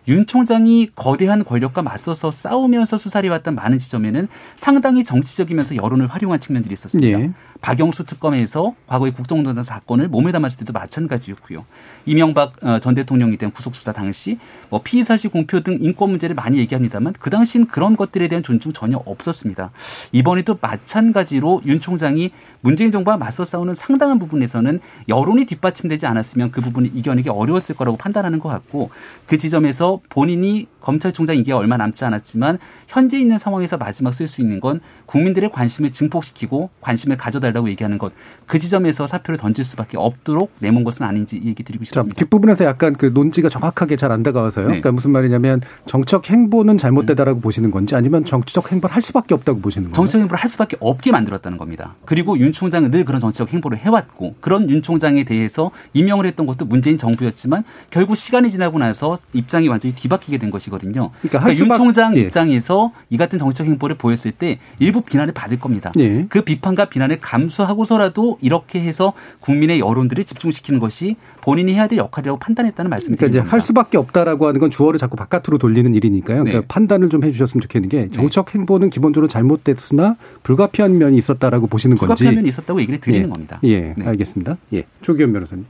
[0.08, 6.74] 윤 총장이 거대한 권력과 맞서서 싸우면서 수사를 해왔던 많은 지점에는 상당히 정치적이면서 여론을 활용한 측면들이
[6.74, 7.20] 있었습니다.
[7.20, 7.30] 예.
[7.64, 11.64] 박영수 특검에서 과거의 국정농단 사건을 몸에 담았을 때도 마찬가지였고요.
[12.04, 17.14] 이명박 어, 전 대통령이 된 구속수사 당시 뭐 피의사실 공표 등 인권 문제를 많이 얘기합니다만
[17.18, 19.70] 그 당시는 그런 것들에 대한 존중 전혀 없었습니다.
[20.12, 26.90] 이번에도 마찬가지로 윤 총장이 문재인 정부와 맞서 싸우는 상당한 부분에서는 여론이 뒷받침되지 않았으면 그 부분을
[26.94, 28.90] 이겨내기 어려웠을 거라고 판단하는 것 같고
[29.26, 34.60] 그 지점에서 본인이 검찰총장 임기가 얼마 남지 않았지만 현재 있는 상황에서 마지막 쓸 수 있는
[34.60, 38.12] 건 국민들의 관심을 증폭시키고 관심을 가져달 라고 얘기하는 것.
[38.46, 42.14] 그 지점에서 사표를 던질 수밖에 없도록 내몬 것은 아닌지 얘기 드리고 싶습니다.
[42.14, 44.66] 자, 뒷부분에서 약간 그 논지가 정확하게 잘 안 다가와서요.
[44.66, 44.68] 네.
[44.68, 47.42] 그러니까 무슨 말이냐면 정책 행보는 잘못되다라고 네.
[47.42, 49.96] 보시는 건지 아니면 정치적 행보를 할 수밖에 없다고 보시는 건가요?
[49.96, 51.94] 정치적 행보를 할 수밖에 없게 만들었다는 겁니다.
[52.04, 56.64] 그리고 윤 총장은 늘 그런 정치적 행보를 해왔고 그런 윤 총장에 대해서 임명을 했던 것도
[56.64, 61.10] 문재인 정부였지만 결국 시간이 지나고 나서 입장이 완전히 뒤바뀌게 된 것이거든요.
[61.22, 62.22] 그러니까, 그러니까 윤 총장 예.
[62.22, 65.92] 입장에서 이 같은 정치적 행보를 보였을 때 일부 비난을 받을 겁니다.
[65.98, 66.26] 예.
[66.28, 72.38] 그 비판과 비난을 감 수하고서라도 이렇게 해서 국민의 여론들을 집중시키는 것이 본인이 해야 될 역할이라고
[72.38, 76.44] 판단했다는 말씀이 그러니까 이제 할 수밖에 없다라고 하는 건 주어를 자꾸 바깥으로 돌리는 일이니까요.
[76.44, 76.66] 그러니까 네.
[76.66, 78.08] 판단을 좀 해주셨으면 좋겠는 게 네.
[78.08, 82.22] 정치적 행보는 기본적으로 잘못됐으나 불가피한 면이 있었다라고 보시는 불가피한 건지.
[82.24, 83.30] 불가피한 면이 있었다고 얘기를 드리는 예.
[83.30, 83.60] 겁니다.
[83.64, 84.06] 예, 네.
[84.06, 84.56] 알겠습니다.
[84.72, 85.66] 예, 조기현 변호사님.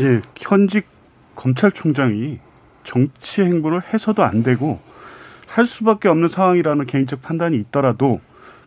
[0.00, 0.86] 예, 현직
[1.34, 2.38] 검찰총장이
[2.84, 4.80] 정치 행보를 해서도 안 되고
[5.46, 8.20] 할 수밖에 없는 상황이라는 개인적 판단이 있더라도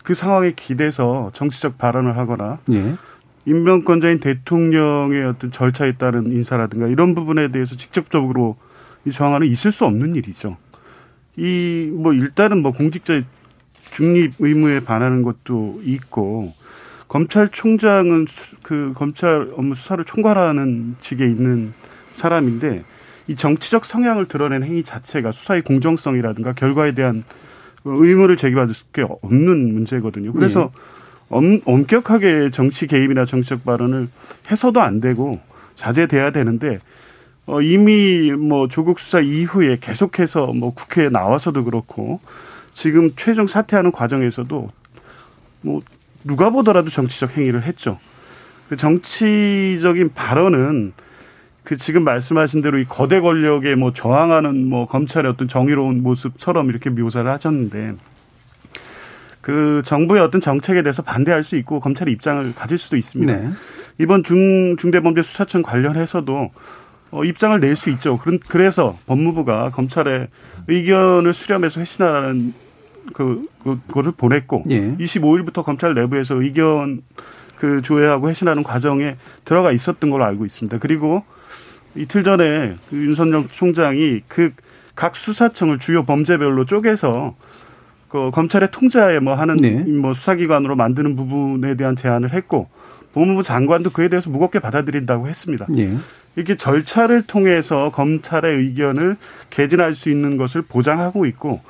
[0.05, 2.95] 그 상황에 기대서 정치적 발언을 하거나 예.
[3.45, 8.55] 임명권자인 대통령의 어떤 절차에 따른 인사라든가 이런 부분에 대해서 직접적으로
[9.05, 10.57] 이 정황은 있을 수 없는 일이죠.
[11.37, 13.23] 이 뭐 일단은 뭐 공직자의
[13.91, 16.53] 중립 의무에 반하는 것도 있고
[17.07, 18.25] 검찰총장은
[18.63, 21.73] 그 검찰 업무 수사를 총괄하는 직에 있는
[22.13, 22.83] 사람인데
[23.27, 27.23] 이 정치적 성향을 드러낸 행위 자체가 수사의 공정성이라든가 결과에 대한
[27.85, 30.33] 의무를 제기받을 수밖에 없는 문제거든요.
[30.33, 30.81] 그래서 네.
[31.29, 34.09] 엄, 엄격하게 정치 개입이나 정치적 발언을
[34.49, 35.39] 해서도 안 되고
[35.75, 36.79] 자제돼야 되는데
[37.45, 42.19] 어, 이미 뭐 조국 수사 이후에 계속해서 뭐 국회에 나와서도 그렇고
[42.73, 44.69] 지금 최종 사퇴하는 과정에서도
[45.61, 45.81] 뭐
[46.23, 47.99] 누가 보더라도 정치적 행위를 했죠.
[48.67, 50.93] 그 정치적인 발언은
[51.65, 56.91] 그 지금 말씀하신 대로 이 거대 권력에 뭐 저항하는 뭐 검찰의 어떤 정의로운 모습처럼 이렇게
[56.91, 57.95] 묘사를 하셨는데
[59.41, 63.35] 그 정부의 어떤 정책에 대해서 반대할 수 있고 검찰의 입장을 가질 수도 있습니다.
[63.35, 63.49] 네.
[63.97, 66.51] 이번 중 중대범죄수사청 관련해서도
[67.11, 68.19] 어, 입장을 낼 수 있죠.
[68.47, 70.27] 그래서 법무부가 검찰의
[70.67, 72.53] 의견을 수렴해서 회신하라는
[73.13, 74.95] 그, 그, 그거를 보냈고, 예.
[74.97, 77.01] 25일부터 검찰 내부에서 의견
[77.57, 80.79] 그 조회하고 회신하는 과정에 들어가 있었던 걸로 알고 있습니다.
[80.79, 81.23] 그리고
[81.95, 84.51] 이틀 전에 그 윤석열 총장이 그
[84.95, 87.35] 각 수사청을 주요 범죄별로 쪼개서
[88.07, 89.71] 그 검찰의 통제하에 뭐 하는 네.
[89.71, 92.69] 뭐 수사기관으로 만드는 부분에 대한 제안을 했고
[93.13, 95.65] 법무부 장관도 그에 대해서 무겁게 받아들인다고 했습니다.
[95.69, 95.97] 네.
[96.37, 99.17] 이렇게 절차를 통해서 검찰의 의견을
[99.49, 101.61] 개진할 수 있는 것을 보장하고 있고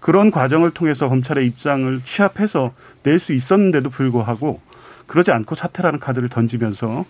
[0.00, 4.60] 그런 과정을 통해서 검찰의 입장을 취합해서 낼 수 있었는데도 불구하고
[5.06, 7.04] 그러지 않고 사퇴라는 카드를 던지면서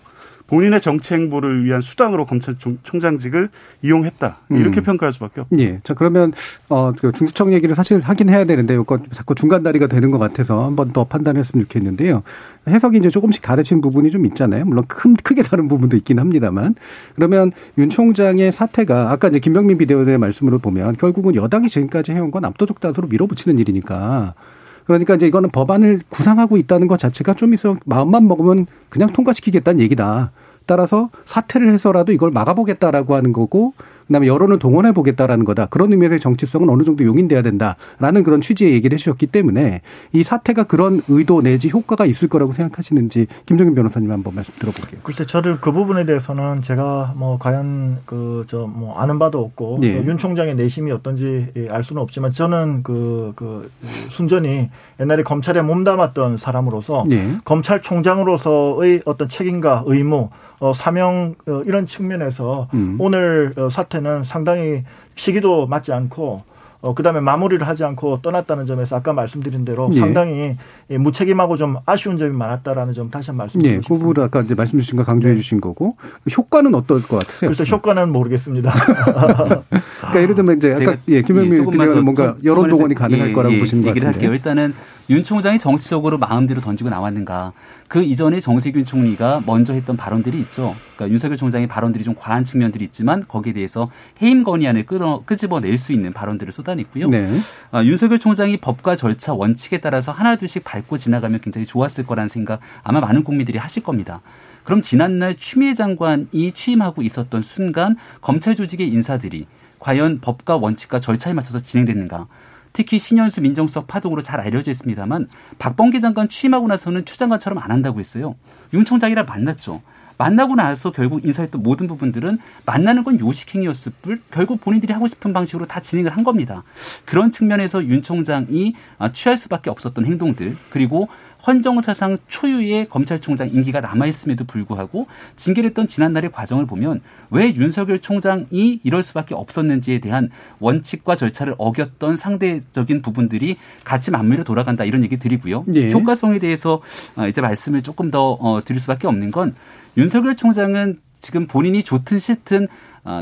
[0.46, 3.48] 본인의 정치 행보를 위한 수단으로 검찰총장직을
[3.82, 4.84] 이용했다 이렇게 음.
[4.84, 5.56] 평가할 수밖에 없죠.
[5.58, 5.80] 예.
[5.84, 6.32] 자 그러면
[6.68, 10.64] 어 그 중수청 얘기를 사실 하긴 해야 되는데 이거 자꾸 중간 다리가 되는 것 같아서
[10.66, 12.22] 한 번 더 판단했으면 좋겠는데요.
[12.68, 14.64] 해석이 이제 조금씩 다르신 부분이 좀 있잖아요.
[14.66, 16.74] 물론 큰 크게 다른 부분도 있긴 합니다만
[17.14, 22.44] 그러면 윤 총장의 사태가 아까 이제 김병민 비대위원의 말씀으로 보면 결국은 여당이 지금까지 해온 건
[22.44, 24.34] 압도적 다수로 밀어붙이는 일이니까
[24.84, 30.32] 그러니까 이제 이거는 법안을 구상하고 있다는 것 자체가 좀 있어 마음만 먹으면 그냥 통과시키겠다는 얘기다.
[30.66, 33.74] 따라서 사퇴를 해서라도 이걸 막아보겠다라고 하는 거고
[34.08, 35.66] 그다음에 여론을 동원해 보겠다라는 거다.
[35.66, 39.80] 그런 의미에서의 정치성은 어느 정도 용인돼야 된다라는 그런 취지의 얘기를 해주셨기 때문에
[40.12, 45.00] 이 사태가 그런 의도 내지 효과가 있을 거라고 생각하시는지 김종인 변호사님 한번 말씀 들어볼게요.
[45.04, 49.88] 글쎄 저를 그 부분에 대해서는 제가 뭐 과연 그 저 뭐 아는 바도 없고 예.
[50.04, 53.70] 윤 총장의 내심이 어떤지 알 수는 없지만 저는 그, 그
[54.10, 57.38] 순전히 옛날에 검찰에 몸담았던 사람으로서 예.
[57.44, 60.30] 검찰총장으로서의 어떤 책임과 의무
[60.60, 62.96] 어, 사명 어, 이런 측면에서 음.
[62.98, 66.42] 오늘 어, 사태는 상당히 시기도 맞지 않고
[66.84, 70.00] 어, 그 다음에 마무리를 하지 않고 떠났다는 점에서 아까 말씀드린 대로 예.
[70.00, 70.56] 상당히
[70.90, 73.78] 무책임하고 좀 아쉬운 점이 많았다라는 점 다시 한번 말씀드리고 예.
[73.78, 75.40] 그 부분을 아까 이제 말씀 주신 거 강조해 네.
[75.40, 77.50] 주신 거고 그 효과는 어떨 것 같으세요?
[77.50, 78.70] 그래서 효과는 모르겠습니다.
[80.14, 83.58] 그러니까 예를 들면 이제 아까 예, 예, 비대위원 뭔가 여론 동원이 가능할 예, 거라고 예,
[83.58, 84.06] 보시는 것 같은데.
[84.06, 84.32] 할게요.
[84.32, 84.74] 일단은
[85.10, 87.52] 윤 총장이 정치적으로 마음대로 던지고 나왔는가.
[87.88, 90.74] 그 이전에 정세균 총리가 먼저 했던 발언들이 있죠.
[90.96, 93.90] 그러니까 윤석열 총장의 발언들이 좀 과한 측면들이 있지만 거기에 대해서
[94.22, 97.08] 해임 건의안을 끌어, 끄집어낼 수 있는 발언들을 쏟아냈고요.
[97.08, 97.28] 네.
[97.70, 103.00] 아, 윤석열 총장이 법과 절차 원칙에 따라서 하나둘씩 밟고 지나가면 굉장히 좋았을 거라는 생각 아마
[103.00, 104.22] 많은 국민들이 하실 겁니다.
[104.64, 109.46] 그럼 지난날 추미애 장관이 취임하고 있었던 순간 검찰 조직의 인사들이
[109.84, 112.26] 과연 법과 원칙과 절차에 맞춰서 진행됐는가?
[112.72, 118.00] 특히 신현수 민정수석 파동으로 잘 알려져 있습니다만 박범계 장관 취임하고 나서는 추 장관처럼 안 한다고
[118.00, 118.34] 했어요.
[118.72, 119.82] 윤 총장이랑 만났죠.
[120.16, 125.66] 만나고 나서 결국 인사했던 모든 부분들은 만나는 건 요식행위였을 뿐 결국 본인들이 하고 싶은 방식으로
[125.66, 126.62] 다 진행을 한 겁니다.
[127.04, 128.74] 그런 측면에서 윤 총장이
[129.12, 131.08] 취할 수밖에 없었던 행동들 그리고
[131.46, 139.02] 헌정사상 초유의 검찰총장 임기가 남아있음에도 불구하고 징계를 했던 지난날의 과정을 보면 왜 윤석열 총장이 이럴
[139.02, 140.30] 수밖에 없었는지에 대한
[140.60, 145.64] 원칙과 절차를 어겼던 상대적인 부분들이 같이 맞물려 돌아간다 이런 얘기 드리고요.
[145.66, 145.90] 네.
[145.90, 146.80] 효과성에 대해서
[147.16, 149.54] 어, 이제 말씀을 조금 더 어, 드릴 수밖에 없는 건
[149.96, 152.68] 윤석열 총장은 지금 본인이 좋든 싫든 어,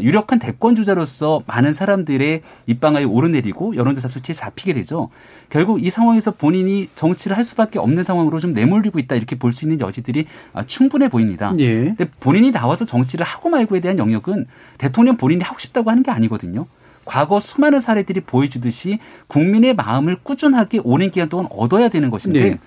[0.03, 5.11] 유력한 대권 주자로서 많은 사람들의 입방아에 오르내리고 여론조사 수치에 잡히게 되죠.
[5.51, 9.64] 결국 이 상황에서 본인이 정치를 할 수밖에 없는 상황으로 좀 내몰리고 있다 이렇게 볼 수
[9.64, 11.53] 있는 여지들이 아, 충분해 보입니다.
[11.59, 11.75] 예.
[11.97, 14.47] 근데 본인이 나와서 정치를 하고 말고에 대한 영역은
[14.79, 16.66] 대통령 본인이 하고 싶다고 하는 게 아니거든요.
[17.05, 22.59] 과거 수많은 사례들이 보여주듯이 국민의 마음을 꾸준하게 오랜 기간 동안 얻어야 되는 것인데 네.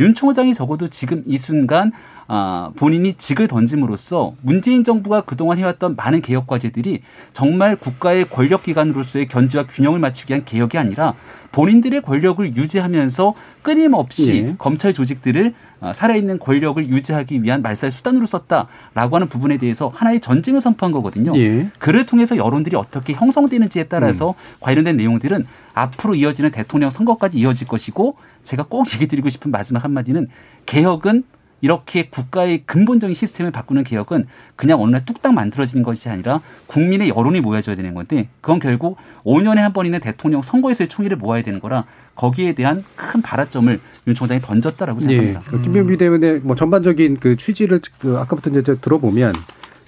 [0.00, 1.92] 윤 총장이 적어도 지금 이 순간
[2.26, 9.26] 아, 본인이 직을 던짐으로써 문재인 정부가 그동안 해왔던 많은 개혁 과제들이 정말 국가의 권력 기관으로서의
[9.28, 11.14] 견제와 균형을 맞추기 위한 개혁이 아니라
[11.52, 14.54] 본인들의 권력을 유지하면서 끊임없이 예.
[14.58, 20.60] 검찰 조직들을 아, 살아있는 권력을 유지하기 위한 말살 수단으로 썼다라고 하는 부분에 대해서 하나의 전쟁을
[20.60, 21.32] 선포한 거거든요.
[21.36, 21.68] 예.
[21.78, 24.34] 그를 통해서 여론들이 어떻게 형성되는지에 따라서 음.
[24.60, 30.28] 관련된 내용들은 앞으로 이어지는 대통령 선거까지 이어질 것이고 제가 꼭 얘기 드리고 싶은 마지막 한마디는
[30.66, 31.22] 개혁은
[31.64, 37.40] 이렇게 국가의 근본적인 시스템을 바꾸는 개혁은 그냥 어느 날 뚝딱 만들어지는 것이 아니라 국민의 여론이
[37.40, 41.86] 모여져야 되는 건데 그건 결국 5년에 한 번 있는 대통령 선거에서의 총의를 모아야 되는 거라
[42.16, 45.40] 거기에 대한 큰 발화점을 윤 총장이 던졌다라고 생각합니다.
[45.40, 45.46] 네.
[45.48, 49.32] 그 김병비 대원의 뭐 전반적인 그 취지를 그 아까부터 이제 들어보면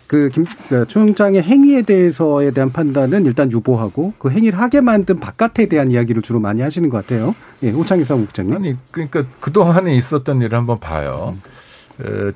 [0.07, 5.67] 그 김, 그 총장의 행위에 대해서에 대한 판단은 일단 유보하고 그 행위를 하게 만든 바깥에
[5.67, 7.35] 대한 이야기를 주로 많이 하시는 것 같아요.
[7.63, 8.55] 예, 오창희 사무국장님.
[8.55, 11.35] 아니, 그러니까 그 동안에 있었던 일을 한번 봐요.
[11.37, 11.43] 음.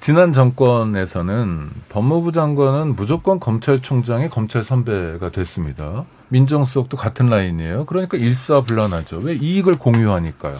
[0.01, 6.07] 지난 정권에서는 법무부 장관은 무조건 검찰총장의 검찰 선배가 됐습니다.
[6.29, 7.85] 민정수석도 같은 라인이에요.
[7.87, 9.19] 그러니까 일사불란하죠.
[9.19, 10.57] 왜 이익을 공유하니까요.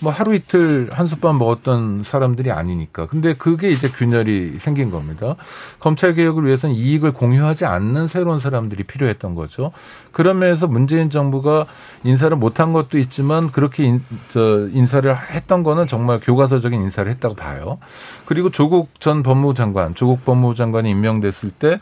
[0.00, 3.06] 뭐 하루 이틀 한솥밥 먹었던 사람들이 아니니까.
[3.06, 5.34] 근데 그게 이제 균열이 생긴 겁니다.
[5.80, 9.72] 검찰 개혁을 위해서는 이익을 공유하지 않는 새로운 사람들이 필요했던 거죠.
[10.12, 11.66] 그런 면에서 문재인 정부가
[12.04, 17.78] 인사를 못한 것도 있지만 그렇게 인, 저 인사를 했던 거는 정말 교과서적인 인사를 했다고 봐요.
[18.24, 21.80] 그리고 조국 전 법무부 장관, 조국 법무부 장관이 임명됐을 때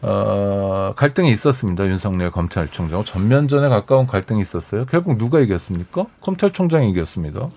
[0.00, 1.86] 어, 갈등이 있었습니다.
[1.86, 3.04] 윤석열 검찰총장.
[3.04, 4.86] 전면전에 가까운 갈등이 있었어요.
[4.86, 6.06] 결국 누가 이겼습니까?
[6.20, 7.48] 검찰총장이 이겼습니다.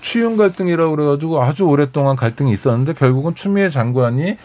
[0.00, 4.36] 취임 갈등이라고 그래가지고 아주 오랫동안 갈등이 있었는데 결국은 추미애 장관이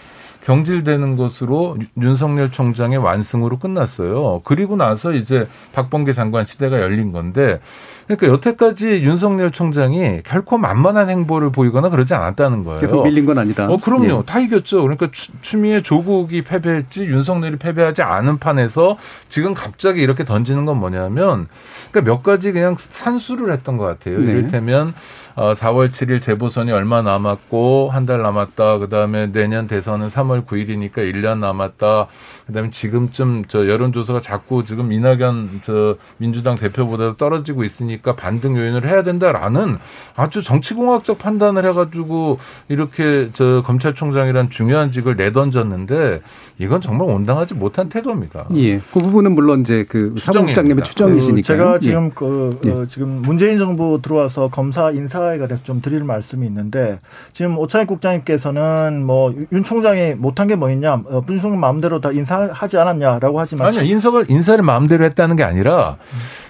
[0.45, 4.41] 경질되는 것으로 윤석열 총장의 완승으로 끝났어요.
[4.43, 7.59] 그리고 나서 이제 박범계 장관 시대가 열린 건데
[8.05, 12.79] 그러니까 여태까지 윤석열 총장이 결코 만만한 행보를 보이거나 그러지 않았다는 거예요.
[12.79, 13.67] 계속 밀린 건 아니다.
[13.67, 14.19] 어, 그럼요.
[14.19, 14.23] 예.
[14.25, 14.83] 다 이겼죠.
[14.83, 21.47] 그러니까 추, 추미애 조국이 패배했지 윤석열이 패배하지 않은 판에서 지금 갑자기 이렇게 던지는 건 뭐냐면
[21.89, 24.19] 그러니까 몇 가지 그냥 산수를 했던 것 같아요.
[24.19, 24.31] 네.
[24.31, 24.93] 이를테면
[25.37, 28.77] 어, 4월 7일 재보선이 얼마 남았고 한 달 남았다.
[28.77, 32.05] 그다음에 내년 대선은 3월 9일이니까 1년 남았다.
[32.45, 39.01] 그다음에 지금쯤 저 여론조사가 자꾸 지금 이낙연 저 민주당 대표보다 떨어지고 있으니까 반등 요인을 해야
[39.01, 39.77] 된다라는
[40.15, 42.37] 아주 정치공학적 판단을 해가지고
[42.69, 46.21] 이렇게 저 검찰총장이란 중요한 직을 내던졌는데
[46.59, 48.47] 이건 정말 온당하지 못한 태도입니다.
[48.55, 48.77] 예.
[48.77, 51.35] 그 부분은 물론 이제 그 사무국장님의 추정이시니까.
[51.35, 56.03] 그 제가 지금 그 어, 지금 문재인 정부 들어와서 검사 인사 에 관해서 좀 드릴
[56.03, 56.99] 말씀이 있는데
[57.33, 62.77] 지금 오차익 국장님께서는 뭐 윤 총장이 못한 게 뭐 있냐 어, 분수령 마음대로 다 인사하지
[62.77, 65.97] 않았냐라고 하지만 아니요 인사를 인사를 마음대로 했다는 게 아니라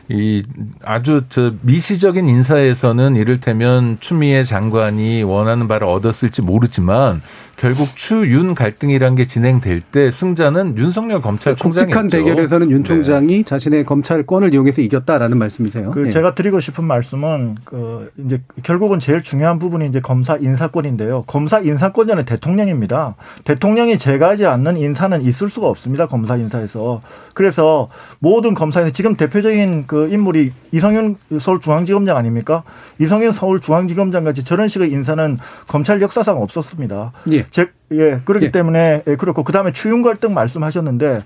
[0.08, 0.44] 이
[0.84, 7.22] 아주 저 미시적인 인사에서는 이를테면 추미애 장관이 원하는 바를 얻었을지 모르지만
[7.58, 11.86] 결국 추윤 갈등이란 게 진행될 때 승자는 윤석열 검찰총장이었죠.
[11.86, 15.92] 굵직한 대결에서는 윤 총장이 자신의 검찰권을 이용해서 이겼다라는 말씀이세요.
[15.92, 16.10] 그 예.
[16.10, 21.24] 제가 드리고 싶은 말씀은 그 이제 결국은 제일 중요한 부분이 이제 검사 인사권인데요.
[21.28, 23.16] 검사 인사권자는 대통령입니다.
[23.46, 26.08] 대통령이 제가하지 않는 인사는 있을 수가 없습니다.
[26.08, 27.02] 검사 인사에서.
[27.34, 27.90] 그래서
[28.20, 32.64] 모든 검사에서 지금 대표적인 그 인물이 이성윤 서울중앙지검장 아닙니까?
[33.00, 35.38] 이성윤 서울중앙지검장 같이 저런 식의 인사는
[35.68, 37.12] 검찰 역사상 없었습니다.
[37.32, 37.45] 예.
[37.52, 38.52] 제, 예, 그렇기 예.
[38.52, 41.20] 때문에 예, 그렇고 그다음에 추윤 갈등 말씀하셨는데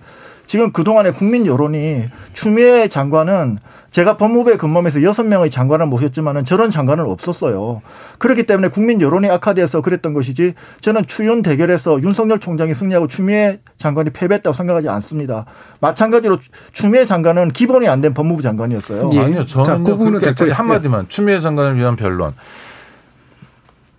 [0.46, 3.60] 지금 그동안의 국민 여론이 추미애 장관은
[3.92, 7.82] 제가 법무부에 근무하면서 여섯 명의 장관을 모셨지만은 저런 장관은 없었어요.
[8.18, 14.10] 그렇기 때문에 국민 여론이 악화돼서 그랬던 것이지 저는 추윤 대결에서 윤석열 총장이 승리하고 추미애 장관이
[14.12, 15.46] 패배했다고 생각하지 않습니다.
[15.82, 16.38] 마찬가지로
[16.72, 19.08] 추미애 장관은 기본이 안 된 법무부 장관이었어요.
[19.22, 22.34] 아니요, 저는 그 부분은 그렇게 대체- 한마디만 추미애 장관을 위한 변론.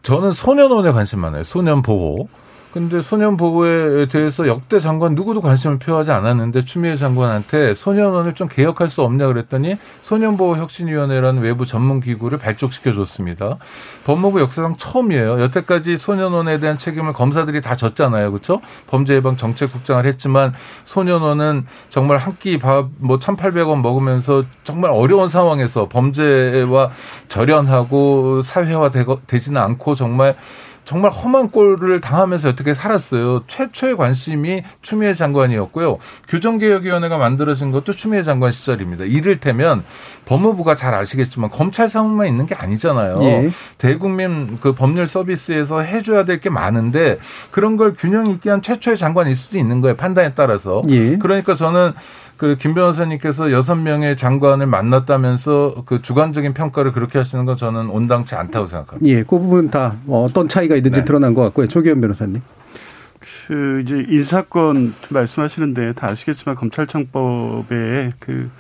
[0.03, 1.45] 저는 소년원에 관심 많아요.
[1.45, 2.29] 소년 보호.
[2.73, 8.89] 근데 소년 보호에 대해서 역대 장관 누구도 관심을 표하지 않았는데 추미애 장관한테 소년원을 좀 개혁할
[8.89, 13.57] 수 없냐 그랬더니 소년보호혁신위원회라는 외부 전문 기구를 발족시켜 줬습니다.
[14.05, 15.41] 법무부 역사상 처음이에요.
[15.43, 18.31] 여태까지 소년원에 대한 책임을 검사들이 다 졌잖아요.
[18.31, 18.61] 그렇죠?
[18.87, 20.55] 범죄예방 정책국장을 했지만
[20.85, 26.91] 소년원은 정말 한 끼 밥 뭐 1,800원 먹으면서 정말 어려운 상황에서 범죄와
[27.29, 28.91] 절연하고 사회화
[29.27, 30.37] 되지는 않고 정말
[30.91, 33.45] 정말 험한 꼴을 당하면서 어떻게 살았어요.
[33.47, 35.99] 최초의 관심이 추미애 장관이었고요.
[36.27, 39.05] 교정개혁위원회가 만들어진 것도 추미애 장관 시절입니다.
[39.05, 39.85] 이를테면
[40.25, 43.15] 법무부가 잘 아시겠지만 검찰 사무만 있는 게 아니잖아요.
[43.21, 43.51] 예.
[43.79, 47.19] 대국민 그 법률 서비스에서 해줘야 될 게 많은데
[47.53, 49.95] 그런 걸 균형 있게 한 최초의 장관일 수도 있는 거예요.
[49.95, 50.83] 판단에 따라서.
[50.89, 51.19] 예.
[51.19, 51.93] 그러니까 저는
[52.41, 58.35] 그 김 변호사님께서 여섯 명의 장관을 만났다면서 그 주관적인 평가를 그렇게 하시는 건 저는 온당치
[58.35, 59.07] 않다고 생각합니다.
[59.15, 61.05] 예, 그 부분 다 어떤 차이가 있는지 네.
[61.05, 61.69] 드러난 것 같고요.
[61.69, 62.41] 조기현 변호사님.
[63.47, 68.51] 그 이제 인사권 말씀하시는데 다 아시겠지만 검찰청법에 그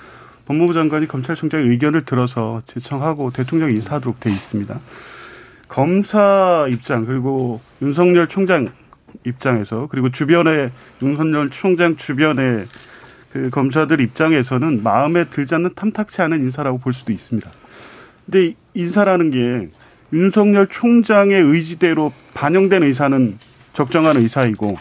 [0.44, 4.78] 법무부 장관이 검찰총장의 의견을 들어서 제청하고 대통령 인사하도록 돼 있습니다.
[5.68, 8.72] 검사 입장 그리고 윤석열 총장
[9.24, 10.68] 입장에서 그리고 주변에
[11.00, 12.66] 윤석열 총장 주변에
[13.32, 17.48] 그 검사들 입장에서는 마음에 들지 않는 탐탁치 않은 인사라고 볼 수도 있습니다.
[18.26, 19.68] 근데 이 인사라는 게
[20.12, 23.38] 윤석열 총장의 의지대로 반영된 의사는
[23.72, 24.76] 적정한 의사이고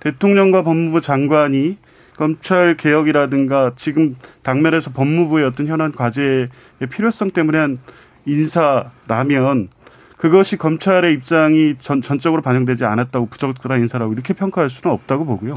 [0.00, 1.78] 대통령과 법무부 장관이
[2.16, 6.48] 검찰 개혁이라든가 지금 당면에서 법무부의 어떤 현안 과제의
[6.90, 7.78] 필요성 때문에 한
[8.26, 9.68] 인사라면
[10.16, 15.54] 그것이 검찰의 입장이 전, 전적으로 반영되지 않았다고 부적절한 인사라고 이렇게 평가할 수는 없다고 보고요.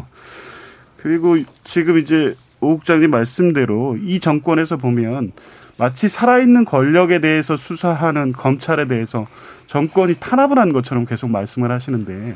[1.01, 5.31] 그리고 지금 이제 오 국장님 말씀대로 이 정권에서 보면
[5.77, 9.25] 마치 살아있는 권력에 대해서 수사하는 검찰에 대해서
[9.65, 12.35] 정권이 탄압을 한 것처럼 계속 말씀을 하시는데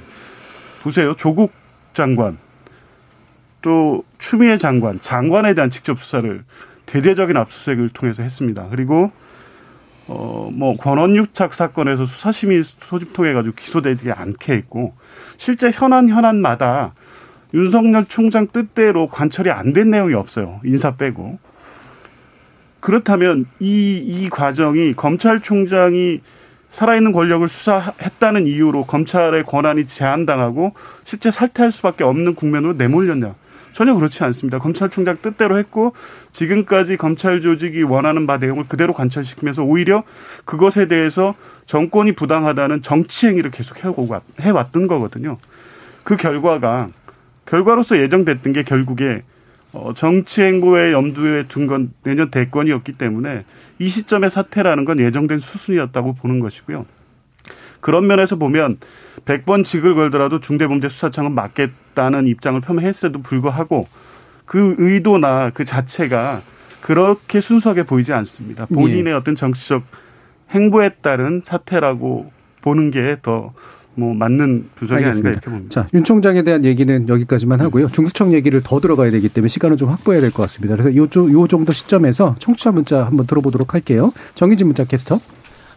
[0.82, 1.16] 보세요.
[1.16, 1.52] 조국
[1.94, 2.38] 장관
[3.62, 6.44] 또 추미애 장관 장관에 대한 직접 수사를
[6.88, 8.68] 대대적인 압수수색을 통해서 했습니다.
[8.72, 9.12] 그리고
[10.08, 14.96] 어뭐 권원유착 사건에서 수사심의 소집 통해 가지고 기소되지 않게 했고
[15.38, 16.94] 실제 현안 현안마다
[17.56, 20.60] 윤석열 총장 뜻대로 관철이 안 된 내용이 없어요.
[20.64, 21.40] 인사 빼고.
[22.82, 26.22] 그렇다면 이, 이 과정이 검찰총장이
[26.72, 30.74] 살아있는 권력을 수사했다는 이유로 검찰의 권한이 제한당하고
[31.06, 33.34] 실제 살퇴할 수밖에 없는 국면으로 내몰렸냐.
[33.72, 34.60] 전혀 그렇지 않습니다.
[34.60, 35.94] 검찰총장 뜻대로 했고
[36.32, 40.04] 지금까지 검찰 조직이 원하는 바 내용을 그대로 관철시키면서 오히려
[40.46, 45.38] 그것에 대해서 정권이 부당하다는 정치 행위를 계속 해오고 해왔던 거거든요.
[46.04, 46.90] 그 결과가
[47.46, 49.24] 결과로서 예정됐던 게 결국에
[49.72, 53.44] 어, 정치 행보에 염두에 둔 건 내년 대권이었기 때문에
[53.80, 56.86] 이 시점의 사태라는 건 예정된 수순이었다고 보는 것이고요.
[57.82, 58.78] 그런 면에서 보면
[59.26, 63.88] 100번 직을 걸더라도 중대범죄 수사청은 맞겠다는 입장을 표명했음에도 불구하고
[64.46, 66.42] 그 의도나 그 자체가
[66.82, 68.66] 그렇게 순수하게 보이지 않습니다.
[68.68, 69.18] 본인의 예.
[69.18, 69.84] 어떤 정치적
[70.52, 72.32] 행보에 따른 사태라고
[72.62, 73.54] 보는 게 더
[73.96, 75.30] 뭐 맞는 분석이 알겠습니다.
[75.30, 75.70] 아닌가 이렇게 봅니다.
[75.84, 77.90] 자, 윤 총장에 대한 얘기는 여기까지만 하고요.
[77.92, 80.76] 중수청 얘기를 더 들어가야 되기 때문에 시간을 좀 확보해야 될 것 같습니다.
[80.76, 81.04] 그래서 요,
[81.42, 84.12] 요 정도 시점에서 청취자 문자 한번 들어보도록 할게요.
[84.36, 85.20] 정희진 문자 캐스터.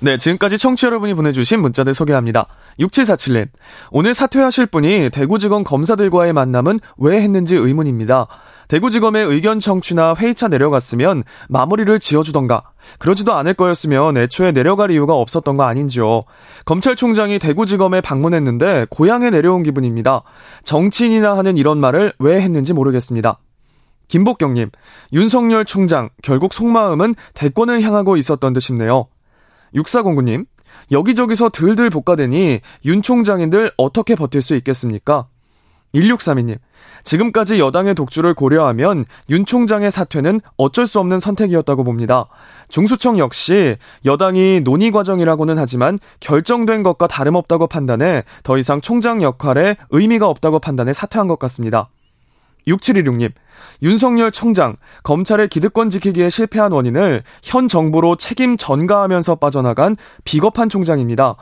[0.00, 2.46] 네, 지금까지 청취 여러분이 보내주신 문자들 소개합니다.
[2.78, 3.48] 6747님,
[3.90, 8.28] 오늘 사퇴하실 분이 대구지검 검사들과의 만남은 왜 했는지 의문입니다.
[8.68, 12.62] 대구지검의 의견 청취나 회의차 내려갔으면 마무리를 지어주던가
[12.98, 16.22] 그러지도 않을 거였으면 애초에 내려갈 이유가 없었던 거 아닌지요.
[16.66, 20.22] 검찰총장이 대구지검에 방문했는데 고향에 내려온 기분입니다.
[20.64, 23.38] 정치인이나 하는 이런 말을 왜 했는지 모르겠습니다.
[24.08, 24.70] 김복경님,
[25.12, 29.06] 윤석열 총장 결국 속마음은 대권을 향하고 있었던 듯 싶네요.
[29.74, 30.46] 6409님,
[30.90, 35.28] 여기저기서 들들 볶아대니 윤 총장인들 어떻게 버틸 수 있겠습니까?
[35.94, 36.58] 1632님,
[37.04, 42.26] 지금까지 여당의 독주를 고려하면 윤 총장의 사퇴는 어쩔 수 없는 선택이었다고 봅니다.
[42.68, 50.28] 중수청 역시 여당이 논의 과정이라고는 하지만 결정된 것과 다름없다고 판단해 더 이상 총장 역할에 의미가
[50.28, 51.88] 없다고 판단해 사퇴한 것 같습니다.
[52.66, 53.32] 6716님,
[53.82, 61.36] 윤석열 총장, 검찰의 기득권 지키기에 실패한 원인을 현 정부로 책임 전가하면서 빠져나간 비겁한 총장입니다.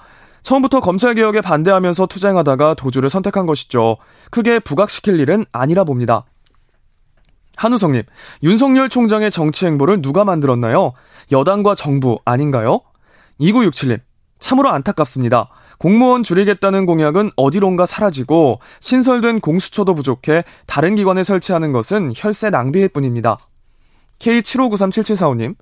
[0.47, 3.97] 처음부터 검찰 개혁에 반대하면서 투쟁하다가 도주를 선택한 것이죠.
[4.31, 6.25] 크게 부각시킬 일은 아니라 봅니다.
[7.57, 8.05] 한우성님,
[8.45, 10.93] 윤석열 총장의 정치 행보를 누가 만들었나요?
[11.33, 12.83] 여당과 정부 아닌가요?
[13.41, 13.99] 2967님,
[14.39, 15.49] 참으로 안타깝습니다.
[15.79, 23.37] 공무원 줄이겠다는 공약은 어디론가 사라지고 신설된 공수처도 부족해 다른 기관에 설치하는 것은 혈세 낭비일 뿐입니다.
[24.21, 25.57] K75937745님,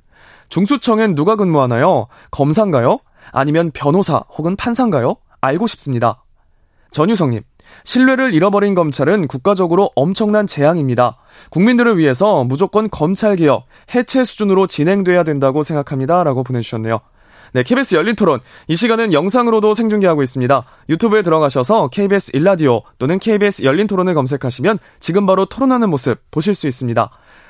[0.51, 2.09] 중수청엔 누가 근무하나요?
[2.30, 2.99] 검사인가요?
[3.33, 5.16] 아니면 변호사 혹은 판사인가요?
[5.41, 6.22] 알고 싶습니다.
[6.91, 7.43] 전유성님,
[7.85, 11.18] 신뢰를 잃어버린 검찰은 국가적으로 엄청난 재앙입니다.
[11.51, 16.25] 국민들을 위해서 무조건 검찰 개혁, 해체 수준으로 진행돼야 된다고 생각합니다.
[16.25, 17.01] 라고 보내주셨네요.
[17.53, 18.41] 네, KBS 열린 토론.
[18.66, 20.64] 이 시간은 영상으로도 생중계하고 있습니다.
[20.89, 26.66] 유튜브에 들어가셔서 KBS 일라디오 또는 KBS 열린 토론을 검색하시면 지금 바로 토론하는 모습 보실 수
[26.66, 27.11] 있습니다.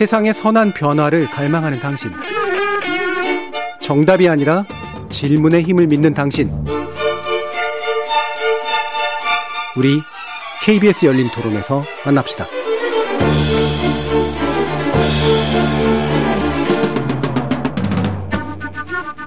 [0.00, 2.10] 세상의 선한 변화를 갈망하는 당신.
[3.82, 4.64] 정답이 아니라
[5.10, 6.50] 질문의 힘을 믿는 당신.
[9.76, 10.00] 우리
[10.62, 12.46] KBS 열린 토론에서 만납시다.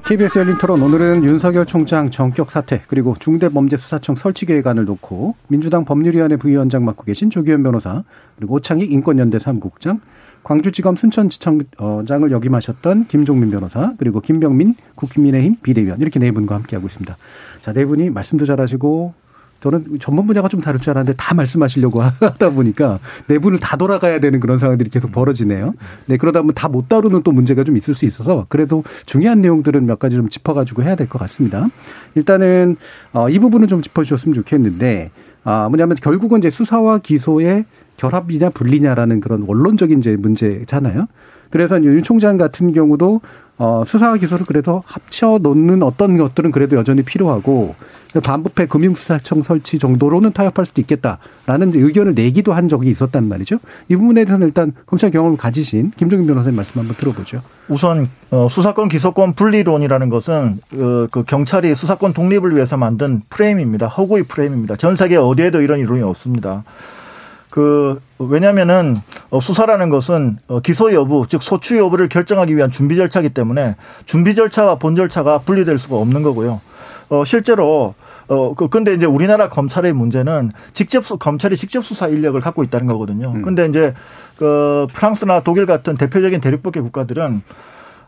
[0.08, 6.38] KBS 열린 토론 오늘은 윤석열 총장 정격 사퇴 그리고 중대범죄수사청 설치 계획안을 놓고 민주당 법률위원회
[6.38, 8.04] 부위원장 맡고 계신 조기현 변호사
[8.38, 10.02] 그리고 오창익 인권연대 사무국장
[10.44, 17.18] 광주지검 순천지청장을 역임하셨던 김종민 변호사 그리고 김병민 국민의힘 비대위원 이렇게 네 분과 함께하고 있습니다.
[17.62, 19.14] 자, 네 분이 말씀도 잘하시고
[19.62, 24.20] 저는 전문 분야가 좀 다를 줄 알았는데 다 말씀하시려고 하다 보니까 네 분을 다 돌아가야
[24.20, 25.74] 되는 그런 상황들이 계속 벌어지네요.
[26.08, 29.86] 네, 그러다 보면 다 못 다루는 또 문제가 좀 있을 수 있어서 그래도 중요한 내용들은
[29.86, 31.68] 몇 가지 좀 짚어가지고 해야 될 것 같습니다.
[32.16, 32.76] 일단은
[33.14, 35.12] 어, 이 부분은 좀 짚어주셨으면 좋겠는데
[35.46, 37.64] 아, 뭐냐면 결국은 이제 수사와 기소의
[37.98, 41.08] 결합이냐 분리냐라는 그런 원론적인 이제 문제잖아요.
[41.50, 43.22] 그래서 윤 총장 같은 경우도
[43.60, 47.76] 어, 수사와 기소를 그래도 합쳐 놓는 어떤 것들은 그래도 여전히 필요하고
[48.22, 53.60] 반부패 금융수사청 설치 정도로는 타협할 수도 있겠다라는 의견을 내기도 한 적이 있었단 말이죠.
[53.90, 57.42] 이 부분에 대해서는 일단 검찰 경험을 가지신 김종인 변호사님 말씀 한번 들어보죠.
[57.70, 63.88] 우선 어, 수사권 기소권 분리론이라는 것은 그, 그 경찰이 수사권 독립을 위해서 만든 프레임입니다.
[63.88, 64.76] 허구의 프레임입니다.
[64.76, 66.64] 전 세계 어디에도 이런 이론이 없습니다.
[67.54, 68.98] 그 왜냐면은
[69.30, 73.76] 어, 수사라는 것은 어, 기소 여부 즉 소추 여부를 결정하기 위한 준비 절차이기 때문에
[74.08, 76.62] 준비 절차와 본 절차가 분리될 수가 없는 거고요.
[77.10, 77.94] 어 실제로
[78.28, 82.88] 어, 그, 근데 이제 우리나라 검찰의 문제는 직접, 수, 검찰이 직접 수사 인력을 갖고 있다는
[82.88, 83.34] 거거든요.
[83.36, 83.44] 음.
[83.44, 83.94] 근데 이제
[84.36, 87.44] 그 프랑스나 독일 같은 대표적인 대륙법계 국가들은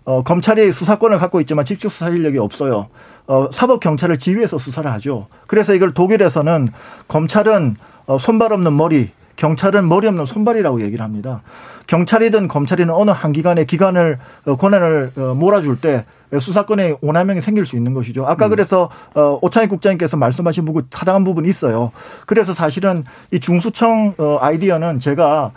[0.06, 2.88] 어, 검찰이 수사권을 갖고 있지만 직접 수사 인력이 없어요.
[3.28, 5.28] 어, 사법 경찰을 지휘해서 수사를 하죠.
[5.46, 6.70] 그래서 이걸 독일에서는
[7.08, 7.76] 검찰은
[8.08, 11.42] 어, 손발 없는 머리, 경찰은 머리 없는 손발이라고 얘기를 합니다.
[11.88, 16.06] 경찰이든 검찰이든 어느 한 기관의 기관을 어, 권한을 어, 몰아줄 때
[16.38, 18.26] 수사권의 오남용이 생길 수 있는 것이죠.
[18.26, 21.92] 아까 그래서 어, 오창익 국장님께서 말씀하신 부분 타당한 부분이 있어요.
[22.26, 25.52] 그래서 사실은 이 중수청 어, 아이디어는 제가 아,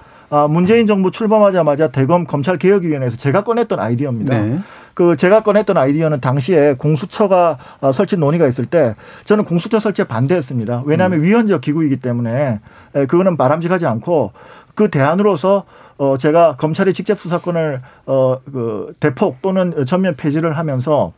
[0.49, 4.41] 문재인 정부 출범하자마자 대검 검찰개혁위원회에서 제가 꺼냈던 아이디어입니다.
[4.41, 4.59] 네.
[4.95, 10.83] 그 제가 꺼냈던 아이디어는 당시에 공수처가 어, 설치 논의가 있을 때 저는 공수처 설치에 반대했습니다.
[10.87, 12.59] 왜냐하면 위헌적 기구이기 때문에
[12.97, 14.33] 에, 그거는 바람직하지 않고
[14.74, 15.64] 그 대안으로서
[15.99, 21.12] 어 제가 검찰이 직접 수사권을 어그 대폭 또는 전면 폐지를 하면서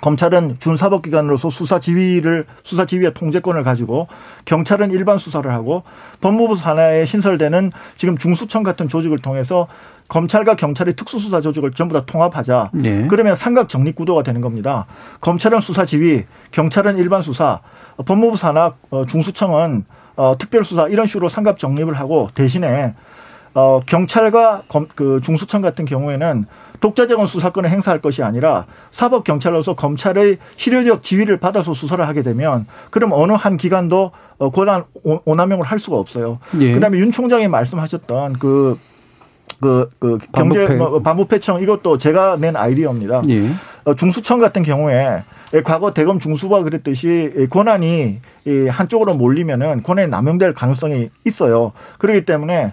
[0.00, 4.08] 검찰은 준사법기관으로서 수사 지휘를 수사 지휘의 통제권을 가지고
[4.44, 5.82] 경찰은 일반 수사를 하고
[6.20, 9.68] 법무부 산하에 신설되는 지금 중수청 같은 조직을 통해서
[10.08, 12.70] 검찰과 경찰의 특수수사 조직을 전부 다 통합하자.
[12.74, 13.06] 네.
[13.08, 14.86] 그러면 삼각 정립 구도가 되는 겁니다.
[15.20, 17.60] 검찰은 수사 지휘, 경찰은 일반 수사,
[18.04, 19.84] 법무부 산하, 어, 중수청은
[20.16, 22.94] 어, 특별수사 이런 식으로 삼각 정립을 하고 대신에
[23.54, 26.44] 어, 경찰과 검, 그 중수청 같은 경우에는
[26.80, 33.12] 독자적인 수사권을 행사할 것이 아니라 사법 경찰로서 검찰의 실효적 지휘를 받아서 수사를 하게 되면 그럼
[33.12, 36.38] 어느 한 기관도 어, 권한 오- 오남용을 할 수가 없어요.
[36.60, 36.72] 예.
[36.74, 38.78] 그다음에 윤 총장이 말씀하셨던 그
[39.60, 40.74] 그, 그, 경제, 반부패.
[40.76, 43.22] 뭐, 반부패청 이것도 제가 낸 아이디어입니다.
[43.30, 43.48] 예.
[43.84, 45.22] 어, 중수청 같은 경우에
[45.54, 51.72] 예, 과거 대검 중수부가 그랬듯이 이 권한이 이 한쪽으로 몰리면은 권한이 남용될 가능성이 있어요.
[51.98, 52.72] 그렇기 때문에 어,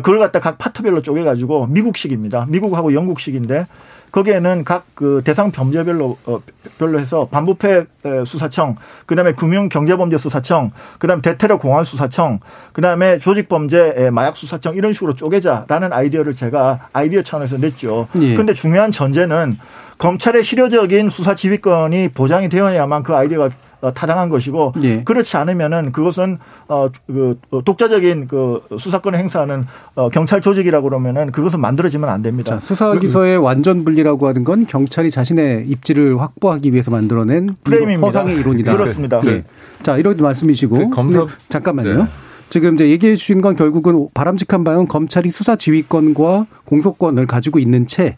[0.00, 2.46] 그걸 갖다 각 파트별로 쪼개가지고 미국식입니다.
[2.48, 3.66] 미국하고 영국식인데
[4.12, 6.40] 거기에는 각 그 대상 범죄별로 어,
[6.78, 8.76] 별로 해서 반부패 에, 수사청,
[9.06, 12.38] 그다음에 금융 경제범죄 수사청, 그다음에 대테러 공안 수사청,
[12.72, 18.08] 그다음에 조직 범죄 에, 마약 수사청 이런 식으로 쪼개자라는 아이디어를 제가 아이디어 차원에서 냈죠.
[18.20, 18.34] 예.
[18.36, 19.58] 근데 중요한 전제는
[19.98, 23.50] 검찰의 실효적인 수사 지휘권이 보장이 되어야만 그 아이디어가 어,
[23.92, 25.02] 타당한 것이고 예.
[25.04, 32.08] 그렇지 않으면은 그것은 어, 그 독자적인 그 수사권을 행사하는 어, 경찰 조직이라고 그러면은 그것은 만들어지면
[32.08, 32.52] 안 됩니다.
[32.52, 38.06] 자, 수사 기소의 완전 분리라고 하는 건 경찰이 자신의 입지를 확보하기 위해서 만들어낸 프레임입니다.
[38.06, 38.72] 허상의 이론이다.
[38.76, 39.20] 그렇습니다.
[39.26, 39.42] 예.
[39.82, 41.96] 자, 이런 말씀이시고 그 검사- 근데 잠깐만요.
[42.04, 42.08] 네.
[42.50, 48.16] 지금 이제 얘기해 주신 건 결국은 바람직한 바는 검찰이 수사 지휘권과 공소권을 가지고 있는 채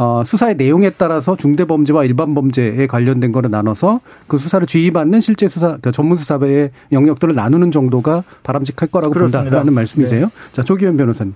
[0.00, 5.46] 어, 수사의 내용에 따라서 중대 범죄와 일반 범죄에 관련된 거를 나눠서 그 수사를 지휘받는 실제
[5.46, 9.42] 수사 그러니까 전문 수사의 영역들을 나누는 정도가 바람직할 거라고 그렇습니다.
[9.42, 10.22] 본다라는 말씀이세요.
[10.24, 10.32] 네.
[10.52, 11.34] 자, 조기현 변호사님.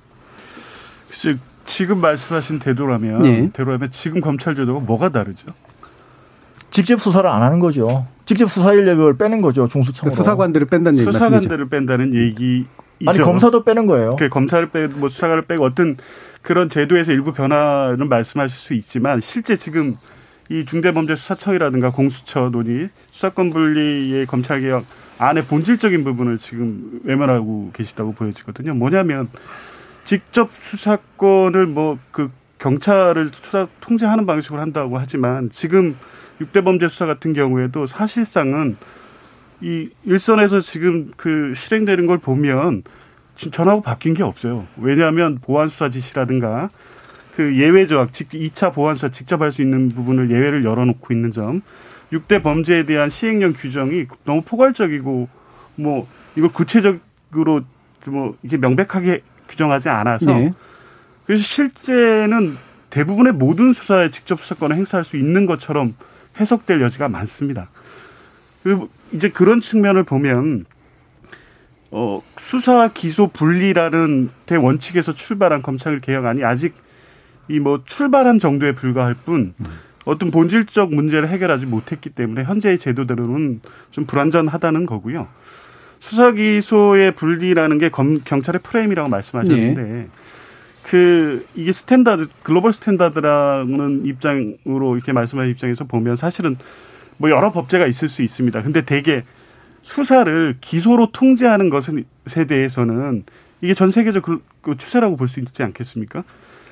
[1.09, 1.37] 글쎄,
[1.67, 3.51] 지금 말씀하신 대로라면 네.
[3.53, 5.49] 대로라면 지금 검찰 제도가 뭐가 다르죠?
[6.71, 8.07] 직접 수사를 안 하는 거죠.
[8.25, 9.69] 직접 수사 인력을 빼는 거죠.
[9.69, 10.17] 중수청으로.
[10.17, 11.13] 수사관들을 뺀다는 얘기.
[11.13, 12.65] 수사관들을 뺀다는 얘기.
[13.07, 14.17] 아니 검사도 빼는 거예요.
[14.17, 15.99] 그 검사를 빼고 뭐 수사관을 빼고 어떤
[16.45, 19.97] 그런 제도에서 일부 변화는 말씀하실 수 있지만 실제 지금
[20.49, 24.85] 이 중대범죄수사청이라든가 공수처 논의 수사권 분리의 검찰개혁
[25.19, 28.75] 안에 본질적인 부분을 지금 외면하고 계시다고 보여지거든요.
[28.75, 29.29] 뭐냐면
[30.05, 32.31] 직접 수사권을 뭐 그
[32.65, 35.95] 경찰을 수사 통제하는 방식으로 한다고 하지만 지금
[36.41, 38.79] 육대 범죄 수사 같은 경우에도 사실상은
[39.61, 42.83] 이 일선에서 지금 그 실행되는 걸 보면
[43.37, 44.67] 전하고 바뀐 게 없어요.
[44.77, 46.71] 왜냐하면 보안 수사 지시라든가
[47.37, 51.33] 그 예외 조항, 직 2차 보안 수사 직접 할 수 있는 부분을 예외를 열어놓고 있는
[51.33, 51.63] 점,
[52.13, 55.29] 6대 범죄에 대한 시행령 규정이 너무 포괄적이고
[55.77, 57.63] 뭐 이걸 구체적으로
[58.07, 60.53] 뭐 이게 명백하게 규정하지 않아서 네.
[61.27, 62.57] 그래서 실제는
[62.91, 65.95] 대부분의 모든 수사에 직접 수사권을 행사할 수 있는 것처럼
[66.39, 67.69] 해석될 여지가 많습니다.
[68.63, 70.67] 그리고 이제 그런 측면을 보면
[71.97, 76.75] 어, 수사 기소 분리라는 대원칙에서 출발한 검찰 개혁안이 아직
[77.49, 79.55] 이 뭐 출발한 정도에 불과할 뿐
[80.05, 83.61] 어떤 본질적 문제를 해결하지 못했기 때문에 현재의 제도대로는
[83.93, 85.29] 좀 불완전하다는 거고요.
[86.01, 90.09] 수사 기소의 분리라는 게 검, 경찰의 프레임이라고 말씀하셨는데
[90.85, 96.57] 그 이게 standard global standard라는 입장으로 이렇게 말씀하신 입장에서 보면 사실은
[97.19, 98.63] 뭐 여러 법제가 있을 수 있습니다.
[98.63, 99.23] 근데 대개
[99.85, 103.25] 수사를 기소로 통제하는 것에 대해서는
[103.61, 106.25] 이게 전 세계적 그, 그 추세라고 볼 수 있지 않겠습니까?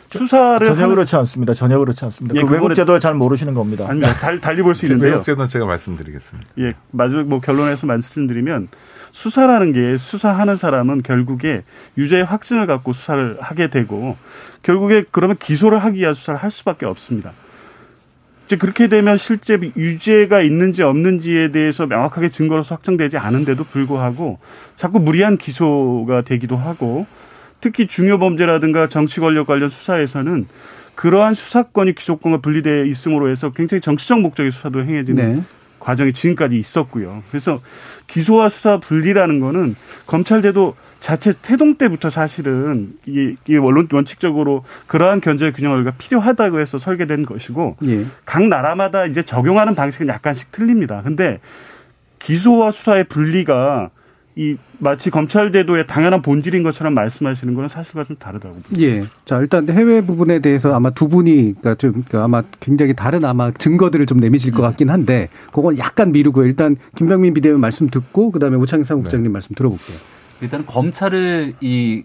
[0.09, 1.55] 수사를 전혀 그렇지 않습니다.
[1.55, 2.35] 전혀 그렇지 않습니다.
[2.37, 3.87] 예, 그 외국 제도를 잘 모르시는 겁니다.
[3.89, 4.13] 아닙니다.
[4.15, 5.13] 달, 달리 볼 수 있는데요.
[5.13, 6.51] 외국 제도는 제가 말씀드리겠습니다.
[6.59, 8.69] 예, 마지막 뭐 결론에서 말씀드리면
[9.13, 11.63] 수사라는 게 수사하는 사람은 결국에
[11.99, 14.17] 유죄의 확증을 갖고 수사를 하게 되고
[14.63, 17.33] 결국에 그러면 기소를 하기 위한 수사를 할 수밖에 없습니다.
[18.47, 24.39] 이제 그렇게 되면 실제 유죄가 있는지 없는지에 대해서 명확하게 증거로서 확정되지 않은데도 불구하고
[24.75, 27.07] 자꾸 무리한 기소가 되기도 하고
[27.61, 30.47] 특히 중요 범죄라든가 정치 권력 관련 수사에서는
[30.95, 35.43] 그러한 수사권이 기소권과 분리되어 있음으로 해서 굉장히 정치적 목적의 수사도 행해지는 네.
[35.83, 37.25] 과정이 지금까지 있었고요.
[37.29, 37.61] 그래서
[38.07, 39.75] 기소와 수사 분리라는 거는
[40.07, 47.27] 검찰제도 자체 태동 때부터 사실은 이게, 이게 원론 원칙적으로 그러한 견제 균형을 필요하다고 해서 설계된
[47.27, 48.05] 것이고 예.
[48.25, 51.03] 각 나라마다 이제 적용하는 방식은 약간씩 틀립니다.
[51.03, 51.41] 근데
[52.21, 53.91] 기소와 수사의 분리가
[54.35, 58.83] 이 마치 검찰 제도의 당연한 본질인 것처럼 말씀하시는 거는 사실과 좀 다르다고 봅니다.
[58.83, 59.05] 예.
[59.27, 63.51] 자, 일단 해외 부분에 대해서 아마 두 분이 그러니까 좀 그러니까 아마 굉장히 다른 아마
[63.51, 68.57] 증거들을 좀 내미실 것 같긴 한데 그건 약간 미루고 일단 김병민 비대위원 말씀 듣고 그다음에
[68.57, 69.33] 오창희 사무국장님 네.
[69.33, 69.99] 말씀 들어볼게요.
[70.41, 72.05] 일단 검찰을 이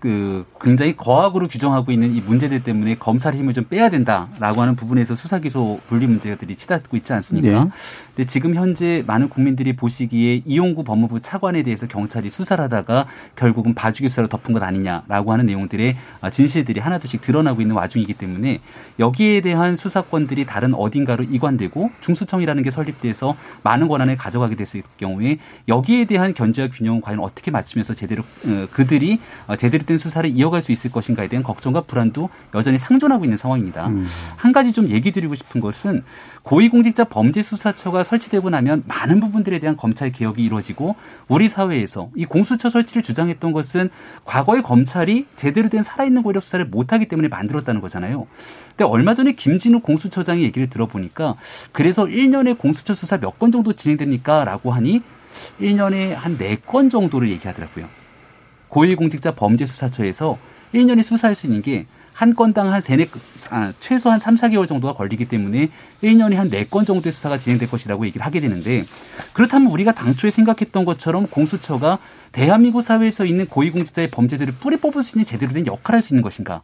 [0.00, 5.14] 그 굉장히 거학으로 규정하고 있는 이 문제들 때문에 검찰의 힘을 좀 빼야 된다라고 하는 부분에서
[5.14, 7.64] 수사 기소 분리 문제들이 치닫고 있지 않습니까?
[7.64, 7.70] 네.
[8.16, 14.08] 근데 지금 현재 많은 국민들이 보시기에 이용구 법무부 차관에 대해서 경찰이 수사를 하다가 결국은 봐주기
[14.08, 15.96] 수사로 덮은 것 아니냐라고 하는 내용들의
[16.32, 18.60] 진실들이 하나둘씩 드러나고 있는 와중이기 때문에
[18.98, 25.38] 여기에 대한 수사권들이 다른 어딘가로 이관되고 중수청이라는 게 설립돼서 많은 권한을 가져가게 됐을 경우에
[25.68, 30.62] 여기에 대한 견제와 균형을 과연 어떻게 맞추면서 제대로 어, 그들이 어, 제대로 된 수사를 이어갈
[30.62, 33.88] 수 있을 것인가에 대한 걱정과 불안도 여전히 상존하고 있는 상황입니다.
[33.88, 34.06] 음.
[34.36, 36.04] 한 가지 좀 얘기 드리고 싶은 것은
[36.44, 40.94] 고위공직자 범죄수사처가 설치되고 나면 많은 부분들에 대한 검찰 개혁이 이루어지고
[41.26, 43.90] 우리 사회에서 이 공수처 설치를 주장했던 것은
[44.24, 48.28] 과거의 검찰이 제대로 된 살아있는 권력 수사를 못하기 때문에 만들었다는 거잖아요.
[48.70, 51.34] 근데 얼마 전에 김진우 공수처장의 얘기를 들어보니까
[51.72, 54.44] 그래서 1년에 공수처 수사 몇 건 정도 진행됩니까?
[54.44, 55.02] 라고 하니
[55.60, 57.99] 1년에 한 4건 정도를 얘기하더라고요.
[58.70, 60.38] 고위공직자 범죄수사처에서
[60.74, 61.86] 1년에 수사할 수 있는 게
[62.20, 63.06] 한 건당 한 세네
[63.48, 65.70] 아, 최소한 3, 4개월 정도가 걸리기 때문에
[66.02, 68.84] 1년에 한 네 건 정도의 수사가 진행될 것이라고 얘기를 하게 되는데
[69.32, 71.98] 그렇다면 우리가 당초에 생각했던 것처럼 공수처가
[72.32, 76.22] 대한민국 사회에서 있는 고위공직자의 범죄들을 뿌리 뽑을 수 있는 제대로 된 역할을 할 수 있는
[76.22, 76.60] 것인가?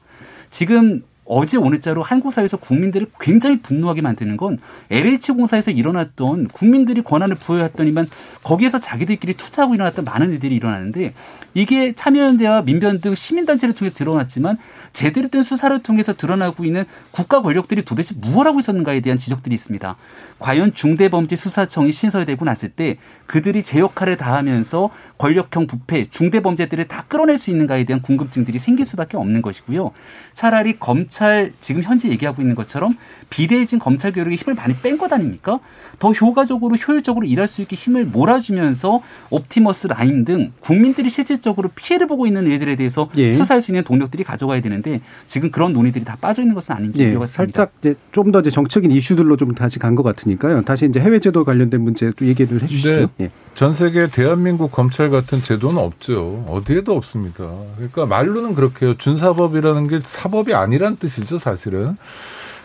[0.50, 4.58] 지금 어제 오늘자로 한국 사회에서 국민들을 굉장히 분노하게 만드는 건
[4.90, 8.06] LH 공사에서 일어났던 국민들이 권한을 부여했더니만
[8.44, 11.14] 거기에서 자기들끼리 투자하고 일어났던 많은 일들이 일어나는데
[11.54, 14.56] 이게 참여연대와 민변 등 시민단체를 통해 드러났지만
[14.92, 19.96] 제대로 된 수사를 통해서 드러나고 있는 국가 권력들이 도대체 무엇 하고 있었는가에 대한 지적들이 있습니다.
[20.38, 27.50] 과연 중대범죄수사청이 신설되고 났을 때 그들이 제 역할을 다하면서 권력형 부패, 중대범죄들을 다 끌어낼 수
[27.50, 29.90] 있는가에 대한 궁금증들이 생길 수밖에 없는 것이고요.
[30.32, 31.15] 차라리 검찰
[31.60, 32.96] 지금 현재 얘기하고 있는 것처럼
[33.30, 35.58] 비대해진 검찰 교육에 힘을 많이 뺀 것 아닙니까?
[35.98, 39.00] 더 효과적으로 효율적으로 일할 수 있게 힘을 몰아주면서
[39.30, 43.32] 옵티머스 라인 등 국민들이 실질적으로 피해를 보고 있는 일들에 대해서 예.
[43.32, 47.10] 수사할 수 있는 동력들이 가져가야 되는데 지금 그런 논의들이 다 빠져 있는 것은 아닌지 예.
[47.10, 50.62] 우려가 살짝 이제 좀더 이제 정책인 이슈들로 좀 다시 간 것 같으니까요.
[50.62, 52.90] 다시 이제 해외 제도 관련된 문제 또 얘기를 해주시죠.
[52.96, 53.06] 네.
[53.20, 53.30] 예.
[53.54, 56.44] 전 세계 대한민국 검찰 같은 제도는 없죠.
[56.48, 57.50] 어디에도 없습니다.
[57.76, 58.94] 그러니까 말로는 그렇게 해요.
[58.98, 61.96] 준사법이라는 게 사법이 아니란 뜻이죠, 사실은.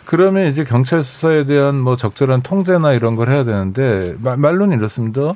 [0.04, 5.34] 그러면 이제 경찰 수사에 대한 뭐 적절한 통제나 이런 걸 해야 되는데 말로는 이렇습니다.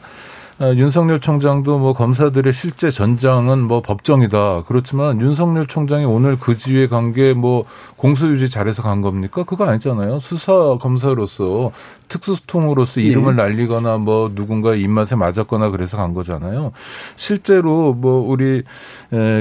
[0.58, 4.62] 아, 윤석열 총장도 뭐 검사들의 실제 전장은 뭐 법정이다.
[4.66, 9.44] 그렇지만 윤석열 총장이 오늘 그 지위에 간 게 뭐 공소유지 잘해서 간 겁니까?
[9.44, 10.18] 그거 아니잖아요.
[10.20, 11.72] 수사 검사로서
[12.08, 13.42] 특수통으로서 이름을 네.
[13.42, 16.72] 날리거나 뭐 누군가 입맛에 맞았거나 그래서 간 거잖아요.
[17.16, 18.62] 실제로 뭐 우리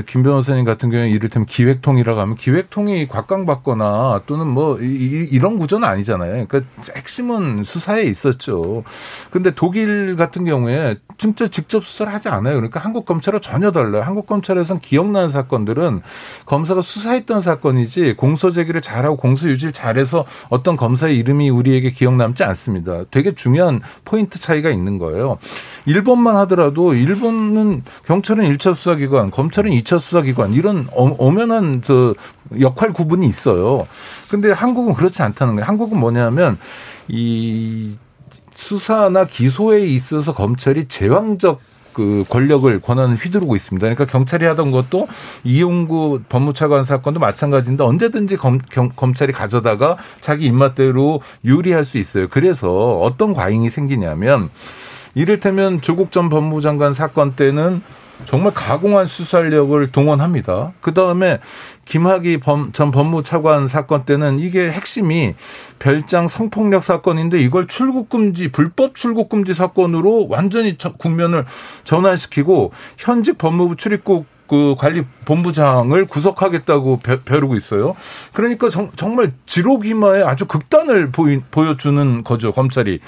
[0.07, 6.45] 김 변호사님 같은 경우에 이를테면 기획통이라고 하면 기획통이 곽강받거나 또는 뭐 이, 런 구조는 아니잖아요.
[6.47, 6.61] 그러니까
[6.95, 8.84] 핵심은 수사에 있었죠.
[9.32, 12.56] 근데 독일 같은 경우에 진짜 직접 수사를 하지 않아요.
[12.56, 14.01] 그러니까 한국 검찰은 전혀 달라요.
[14.03, 16.01] 한국 검찰에서는 기억나는 사건들은
[16.45, 22.43] 검사가 수사했던 사건이지 공소 제기를 잘하고 공소 유지를 잘해서 어떤 검사의 이름이 우리에게 기억 남지
[22.43, 23.06] 않습니다.
[23.12, 25.38] 되게 중요한 포인트 차이가 있는 거예요.
[25.86, 32.14] 일본만 하더라도 일본은 경찰은 1차 수사기관, 검찰은 2차 수사기관 이런 엄연한 저
[32.60, 33.88] 역할 구분이 있어요.
[34.30, 35.66] 근데 한국은 그렇지 않다는 거예요.
[35.66, 36.58] 한국은 뭐냐면
[37.08, 37.95] 이
[38.66, 41.61] 수사나 기소에 있어서 검찰이 제왕적
[41.93, 43.86] 그 권력을 권한을 휘두르고 있습니다.
[43.86, 45.07] 그러니까 경찰이 하던 것도
[45.43, 52.28] 이용구 법무차관 사건도 마찬가지인데 언제든지 검, 경, 검찰이 가져다가 자기 입맛대로 유리할 수 있어요.
[52.28, 54.49] 그래서 어떤 과잉이 생기냐면
[55.13, 57.84] 이를테면 조국 전 법무장관 사건 때는
[58.26, 60.74] 정말 가공한 수사력을 동원합니다.
[60.82, 61.39] 그 다음에
[61.86, 62.39] 김학의
[62.74, 65.36] 전 법무차관 사건 때는 이게 핵심이
[65.80, 71.45] 별장 성폭력 사건인데 이걸 출국금지, 불법 출국금지 사건으로 완전히 국면을
[71.84, 77.95] 전환시키고 현직 법무부 출입국 그 관리 본부장을 구속하겠다고 벼르고 있어요.
[78.34, 82.99] 그러니까 정, 말 지록이마에 아주 극단을 보이, 보여주는 거죠 검찰이.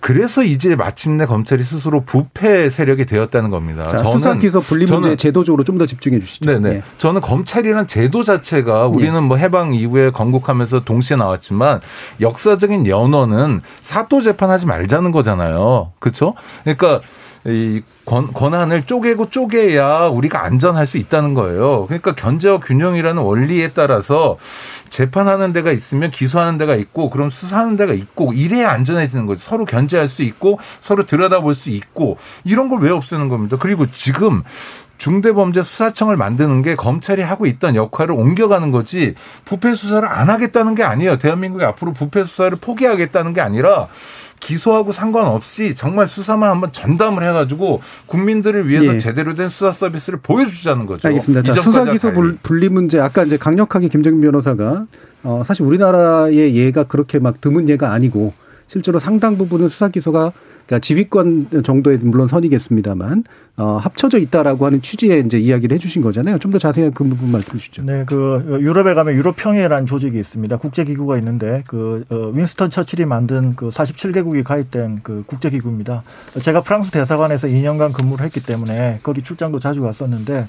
[0.00, 3.86] 그래서 이제 마침내 검찰이 스스로 부패 세력이 되었다는 겁니다.
[3.86, 6.44] 자, 수사 기소 분리 문제 제도적으로 좀 더 집중해 주시죠.
[6.44, 6.72] 네네.
[6.74, 6.82] 네.
[6.98, 9.20] 저는 검찰이란 제도 자체가 우리는 네.
[9.20, 11.80] 뭐 해방 이후에 건국하면서 동시에 나왔지만
[12.20, 15.92] 역사적인 연원은 사또 재판하지 말자는 거잖아요.
[16.00, 16.34] 그렇죠?
[16.64, 17.00] 그러니까
[17.46, 21.86] 이 권, 권한을 쪼개고 쪼개야 우리가 안전할 수 있다는 거예요.
[21.86, 24.36] 그러니까 견제와 균형이라는 원리에 따라서
[24.90, 29.40] 재판하는 데가 있으면 기소하는 데가 있고 그럼 수사하는 데가 있고 이래야 안전해지는 거죠.
[29.40, 33.58] 서로 견제할 수 있고 서로 들여다볼 수 있고 이런 걸 왜 없애는 겁니다.
[33.60, 34.42] 그리고 지금
[34.96, 39.14] 중대범죄수사청을 만드는 게 검찰이 하고 있던 역할을 옮겨가는 거지
[39.44, 41.18] 부패 수사를 안 하겠다는 게 아니에요.
[41.18, 43.88] 대한민국이 앞으로 부패 수사를 포기하겠다는 게 아니라
[44.40, 48.98] 기소하고 상관없이 정말 수사만 한번 전담을 해가지고 국민들을 위해서 예.
[48.98, 51.08] 제대로 된 수사 서비스를 보여주자는 거죠.
[51.08, 51.52] 알겠습니다.
[51.52, 52.10] 자, 수사 기소
[52.42, 54.79] 분리 문제 아까 이제 강력하게 김정민 변호사가
[55.22, 58.32] 어 사실 우리나라의 예가 그렇게 막 드문 예가 아니고
[58.68, 60.32] 실제로 상당 부분은 수사 기소가
[60.70, 63.24] 그러니까 지휘권 정도의 물론 선이겠습니다만
[63.56, 66.38] 어, 합쳐져 있다라고 하는 취지의 이제 이야기를 해주신 거잖아요.
[66.38, 67.82] 좀 더 자세한 그 부분 말씀해 주시죠.
[67.84, 70.56] 네, 그 유럽에 가면 유럽평해라는 조직이 있습니다.
[70.58, 76.02] 국제 기구가 있는데 그 어, 윈스턴 처칠이 만든 그 47개국이 가입된 그 국제 기구입니다.
[76.40, 80.46] 제가 프랑스 대사관에서 2년간 근무를 했기 때문에 거기 출장도 자주 갔었는데 네,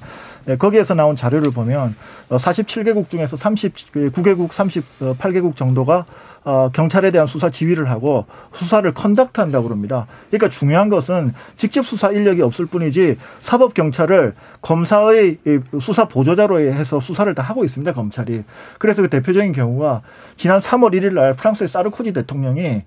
[0.59, 1.95] 거기에서 나온 자료를 보면
[2.29, 6.05] 47개국 어, 중에서 39개국, 38개국 정도가
[6.43, 10.07] 어, 경찰에 대한 수사 지휘를 하고 수사를 컨덕트한다고 그럽니다.
[10.29, 15.37] 그러니까 중요한 것은 직접 수사 인력이 없을 뿐이지 사법 경찰을 검사의
[15.79, 17.93] 수사 보조자로 해서 수사를 다 하고 있습니다.
[17.93, 18.43] 검찰이.
[18.79, 20.01] 그래서 그 대표적인 경우가
[20.35, 22.83] 지난 3월 1일 날 프랑스의 사르코지 대통령이 어,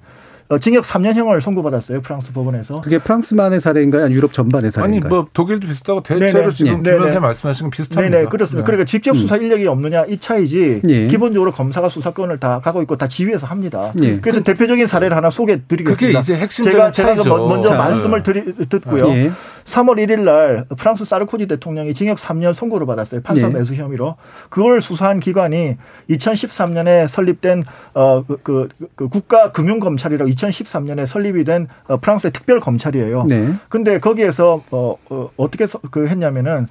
[0.61, 2.03] 징역 3년형을 선고받았어요.
[2.03, 2.82] 프랑스 법원에서.
[2.82, 4.05] 그게 프랑스만의 사례인가요?
[4.05, 5.09] 아니 유럽 전반의 사례인가요?
[5.09, 6.51] 아니 뭐 독일도 비슷하고 대체로 네네.
[6.51, 8.18] 지금 김 변호사님 말씀하신 건 비슷합니다.
[8.18, 8.64] 네 그렇습니다.
[8.64, 8.66] 네.
[8.66, 9.42] 그러니까 직접 수사 음.
[9.42, 11.07] 인력이 없느냐 이 차이지 예.
[11.07, 13.92] 기본적으로 검사가 수사권을 다 가고 있고 다 지휘해서 합니다.
[14.03, 14.20] 예.
[14.20, 16.18] 그래서 그, 대표적인 사례를 하나 소개해 드리겠습니다.
[16.18, 19.32] 그게 이제 핵심적인 제가, 제가 그 먼저 자, 말씀을 드리, 듣고요.
[19.66, 19.70] 예.
[19.70, 23.22] 3월 1일 날 프랑스 사르코지 대통령이 징역 3년 선고를 받았어요.
[23.22, 23.54] 판사 네.
[23.54, 24.16] 매수 혐의로.
[24.50, 25.76] 그걸 수사한 기관이
[26.10, 32.60] 2013년에 설립된 어, 그, 그, 그 국가 금융 검찰이라고 2013년에 설립이 된 어, 프랑스의 특별
[32.60, 33.24] 검찰이에요.
[33.28, 33.54] 네.
[33.68, 36.66] 근데 거기에서 어, 어 어떻게 그 했냐면은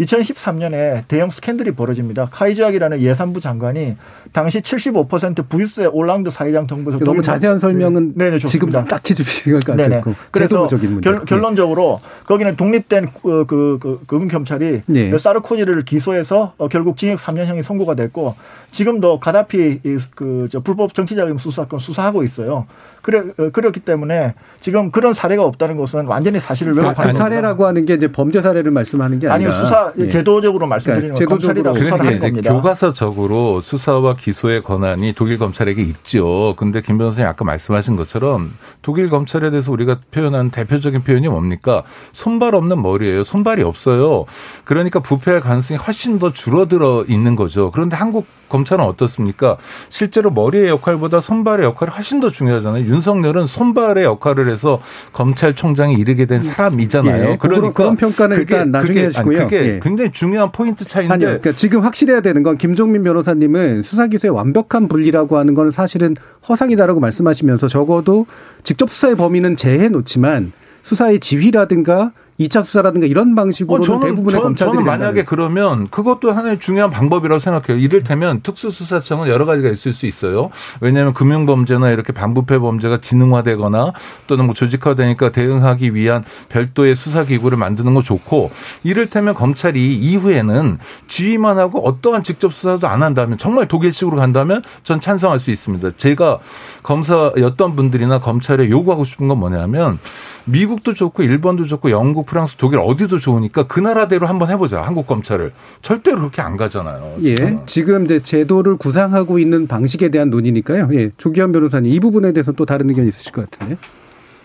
[0.00, 2.28] 2013년에 대형 스캔들이 벌어집니다.
[2.30, 3.96] 카이즈악이라는 예산부 장관이
[4.32, 10.14] 당시 75% 부유세 올랑드 사회장 정부에서 너무 자세한 설명은 네, 네, 지금 딱히 주시기가 않고
[10.36, 11.10] 제도적인 문제.
[11.24, 15.18] 결, 론적으로 거기는 독립된 그, 그, 그 금융경찰이 네.
[15.18, 18.34] 사르코지를 기소해서 어, 결국 징역 3년형이 선고가 됐고
[18.72, 19.80] 지금도 가다피
[20.14, 22.66] 그저 불법 정치자금 수사건 수사하고 있어요.
[23.04, 27.84] 그래 어, 그렇기 때문에 지금 그런 사례가 없다는 것은 완전히 사실을 왜곡하는 그 사례라고 하는
[27.84, 30.08] 게 이제 범죄 사례를 말씀하는 게 아니라 아니 수사 예.
[30.08, 32.52] 제도적으로 말씀드리는 그러니까 그러니까 이제 겁니다.
[32.52, 36.54] 교과서적으로 수사와 기소의 권한이 독일 검찰에게 있죠.
[36.56, 41.82] 근데 김 변호사님 아까 말씀하신 것처럼 독일 검찰에 대해서 우리가 표현하는 대표적인 표현이 뭡니까?
[42.12, 43.24] 손발 없는 머리예요.
[43.24, 44.24] 손발이 없어요.
[44.64, 47.70] 그러니까 부패할 가능성이 훨씬 더 줄어들어 있는 거죠.
[47.70, 49.56] 그런데 한국 검찰은 어떻습니까?
[49.88, 52.84] 실제로 머리의 역할보다 손발의 역할이 훨씬 더 중요하잖아요.
[52.84, 54.80] 윤석열은 손발의 역할을 해서
[55.12, 57.30] 검찰총장이 이르게 된 사람이잖아요.
[57.32, 59.40] 예, 그러니까 그런 평가는 그게, 일단 나중에 그게, 하시고요.
[59.40, 59.80] 아니, 그게 예.
[59.82, 61.14] 굉장히 중요한 포인트 차이인데.
[61.14, 61.26] 아니요.
[61.26, 66.14] 그러니까 지금 확실해야 되는 건 김종민 변호사님은 수사 기소의 완벽한 분리라고 하는 건 사실은
[66.48, 68.26] 허상이다라고 말씀하시면서 적어도
[68.62, 70.52] 직접 수사의 범위는 제해 놓지만
[70.84, 75.24] 수사의 지휘라든가 2차 수사라든가 이런 방식으로 어, 대부분의 저는, 검찰들이 저는 만약에 된다는.
[75.24, 77.82] 그러면 그것도 하나의 중요한 방법이라고 생각해요.
[77.82, 80.50] 이를테면 특수수사청은 여러 가지가 있을 수 있어요.
[80.80, 83.92] 왜냐하면 금융범죄나 이렇게 반부패 범죄가 지능화되거나
[84.26, 88.50] 또는 뭐 조직화되니까 대응하기 위한 별도의 수사기구를 만드는 거 좋고
[88.82, 95.38] 이를테면 검찰이 이후에는 지휘만 하고 어떠한 직접 수사도 안 한다면 정말 독일식으로 간다면 전 찬성할
[95.38, 95.92] 수 있습니다.
[95.96, 96.38] 제가
[96.82, 99.98] 검사였던 분들이나 검찰에 요구하고 싶은 건 뭐냐면
[100.46, 104.82] 미국도 좋고 일본도 좋고 영국, 프랑스, 독일 어디도 좋으니까 그 나라대로 한번 해보자.
[104.82, 107.16] 한국 검찰을 절대로 그렇게 안 가잖아요.
[107.24, 110.88] 예, 지금 이제 제도를 구상하고 있는 방식에 대한 논의니까요.
[110.92, 113.76] 예, 조기현 변호사님 이 부분에 대해서 또 다른 의견 있으실 것 같은데.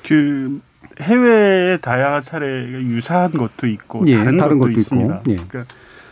[0.07, 0.61] 그
[1.01, 5.21] 해외의 다양한 사례가 유사한 것도 있고 예, 다른, 다른 것도, 것도 있습니다.
[5.29, 5.35] 예.
[5.35, 5.65] 그러니까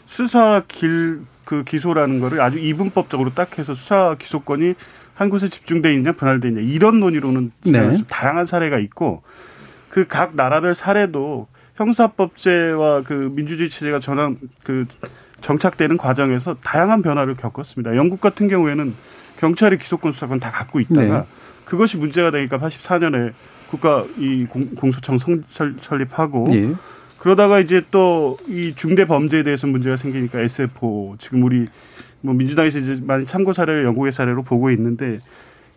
[0.06, 4.74] 수사 길 그 기소라는 거를 아주 이분법적으로 딱 해서 수사 기소권이
[5.16, 8.04] 한 곳에 집중돼 있냐 분할돼 있냐 이런 논의로는 네.
[8.10, 9.24] 다양한 사례가 있고
[9.90, 14.86] 그 각 나라별 사례도 형사법제와 그 민주주의 체제가 전환 그
[15.42, 17.96] 정착되는 과정에서 다양한 변화를 겪었습니다.
[17.96, 18.94] 영국 같은 경우에는
[19.40, 21.26] 경찰이 기소권 수사권 다 갖고 있다가 네.
[21.66, 23.34] 그것이 문제가 되니까 84년에
[23.70, 25.18] 국가 이 공, 소청
[25.82, 26.74] 설립하고 네.
[27.20, 31.68] 그러다가 이제 또 이 중대 범죄에 대해서 문제가 생기니까 SFO 지금 우리
[32.22, 35.20] 뭐 민주당에서 이제 많이 참고 사례를 영국의 사례로 보고 있는데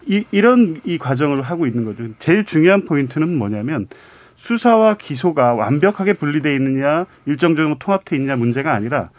[0.07, 2.05] 이, 이런 이 과정을 하고 있는 거죠.
[2.19, 3.89] 제일 중요한 포인트는 뭐냐면
[4.37, 9.11] 수사와 기소가 완벽하게 분리되어 있느냐 일정 정도 통합되어 있느냐 문제가 아니라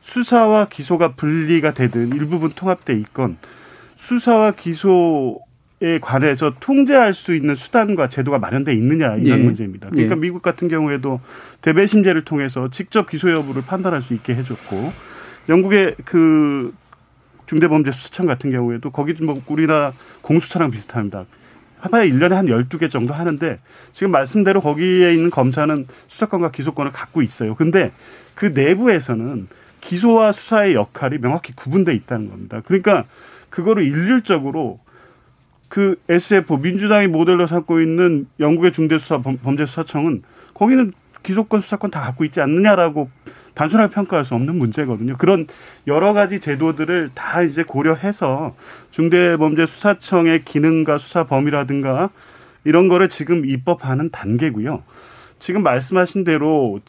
[0.00, 3.38] 수사와 기소가 분리가 되든 일부분 통합돼 있건
[3.94, 9.42] 수사와 기소에 관해서 통제할 수 있는 수단과 제도가 마련돼 있느냐 이런 예.
[9.42, 9.88] 문제입니다.
[9.88, 10.20] 그러니까 예.
[10.20, 11.20] 미국 같은 경우에도
[11.62, 14.92] 대배 심제를 통해서 직접 기소 여부를 판단할 수 있게 해줬고
[15.48, 16.74] 영국의 그
[17.46, 19.92] 중대범죄수사청 같은 경우에도 거기도 뭐 우리나라
[20.22, 21.24] 공수처랑 비슷합니다.
[21.80, 23.58] 하봐야 1년에 한 12개 정도 하는데
[23.92, 27.54] 지금 말씀대로 거기에 있는 검사는 수사권과 기소권을 갖고 있어요.
[27.54, 27.92] 근데
[28.34, 29.48] 그 내부에서는
[29.80, 32.60] 기소와 수사의 역할이 명확히 구분돼 있다는 겁니다.
[32.66, 33.04] 그러니까
[33.50, 34.80] 그거를 일률적으로
[35.68, 40.22] 그 SF 민주당이 모델로 삼고 있는 영국의 중대수사 범- 범죄수사청은
[40.54, 40.92] 거기는
[41.22, 43.10] 기소권 수사권 다 갖고 있지 않느냐라고
[43.56, 45.16] 단순하게 평가할 수 없는 문제거든요.
[45.16, 45.46] 그런
[45.86, 48.54] 여러 가지 제도들을 다 이제 고려해서
[48.90, 52.10] 중대범죄수사청의 기능과 수사 범위라든가
[52.64, 54.82] 이런 거를 지금 입법하는 단계고요.
[55.38, 56.80] 지금 말씀하신 대로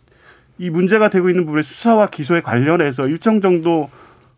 [0.57, 3.88] 이 문제가 되고 있는 부분에 수사와 기소에 관련해서 일정 정도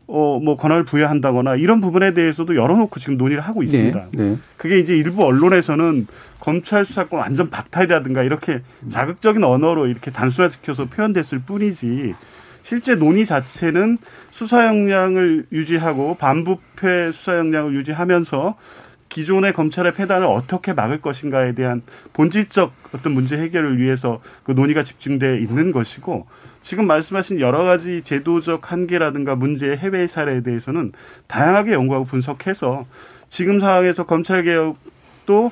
[0.10, 4.08] 어 뭐 권한을 부여한다거나 이런 부분에 대해서도 열어놓고 지금 논의를 하고 있습니다.
[4.12, 4.38] 네.
[4.58, 6.08] 그게 이제 일부 언론에서는
[6.40, 12.16] 검찰 수사권 완전 박탈이라든가 이렇게 자극적인 언어로 이렇게 단순화시켜서 표현됐을 뿐이지
[12.64, 13.98] 실제 논의 자체는
[14.32, 18.56] 수사 역량을 유지하고 반부패 수사 역량을 유지하면서
[19.10, 21.82] 기존의 검찰의 폐단을 어떻게 막을 것인가에 대한
[22.14, 26.28] 본질적 어떤 문제 해결을 위해서 그 논의가 집중돼 있는 것이고
[26.62, 30.92] 지금 말씀하신 여러 가지 제도적 한계라든가 문제의 해외 사례에 대해서는
[31.28, 32.86] 다양하게 연구하고 분석해서
[33.30, 35.52] 지금 상황에서 검찰 개혁도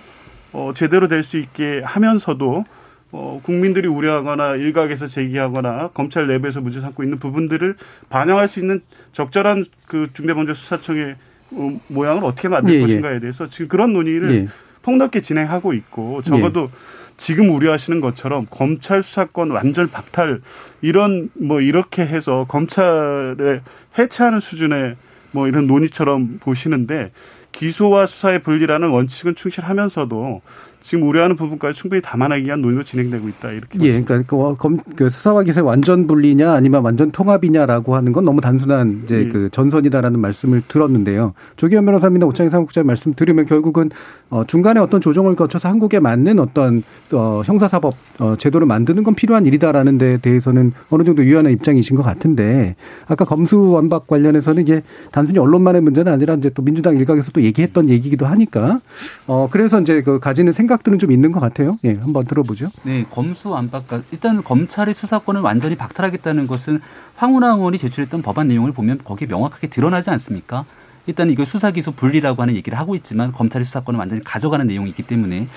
[0.53, 2.65] 어, 제대로 될 수 있게 하면서도
[3.11, 7.75] 어, 국민들이 우려하거나 일각에서 제기하거나 검찰 내부에서 문제 삼고 있는 부분들을
[8.09, 8.81] 반영할 수 있는
[9.13, 11.15] 적절한 그 중대범죄수사청의
[11.51, 12.81] 어, 모양을 어떻게 만들 예, 예.
[12.81, 14.47] 것인가에 대해서 지금 그런 논의를 예.
[14.81, 16.69] 폭넓게 진행하고 있고 적어도
[17.17, 20.41] 지금 우려하시는 것처럼 검찰 수사권 완전 박탈
[20.81, 23.61] 이런 뭐 이렇게 해서 검찰에
[23.97, 24.95] 해체하는 수준의
[25.31, 27.11] 뭐 이런 논의처럼 보시는데
[27.51, 30.41] 기소와 수사의 분리라는 원칙은 충실하면서도
[30.81, 35.09] 지금 우려하는 부분까지 충분히 담아내기 위한 논의가 진행되고 있다 이렇게 예, 그러니까 그, 검, 그
[35.09, 39.27] 수사와 기소의 완전 분리냐 아니면 완전 통합이냐라고 하는 건 너무 단순한 이제 예.
[39.27, 41.33] 그 전선이다라는 말씀을 들었는데요.
[41.57, 43.89] 조기현 변호사님이나 오창희 사무국장 말씀 들으면 결국은
[44.29, 49.45] 어, 중간에 어떤 조정을 거쳐서 한국에 맞는 어떤 어, 형사사법 어, 제도를 만드는 건 필요한
[49.45, 52.75] 일이다라는 데 대해서는 어느 정도 유연한 입장이신 것 같은데
[53.07, 57.89] 아까 검수 완박 관련해서는 이게 단순히 언론만의 문제는 아니라 이제 또 민주당 일각에서 또 얘기했던
[57.89, 58.79] 얘기기도 하니까
[59.27, 61.77] 어, 그래서 이제 그 가지는 생각 들은 좀 있는 것 같아요.
[61.83, 62.69] 예, 한번 들어보죠.
[62.83, 66.79] 네, 검수 안팎 일단 검찰의 수사권을 완전히 박탈하겠다는 것은
[67.15, 70.65] 황운하 의원이 제출했던 법안 내용을 보면 거기에 명확하게 드러나지 않습니까?
[71.07, 75.03] 일단 이거 수사 기소 분리라고 하는 얘기를 하고 있지만 검찰의 수사권을 완전히 가져가는 내용이 있기
[75.03, 75.47] 때문에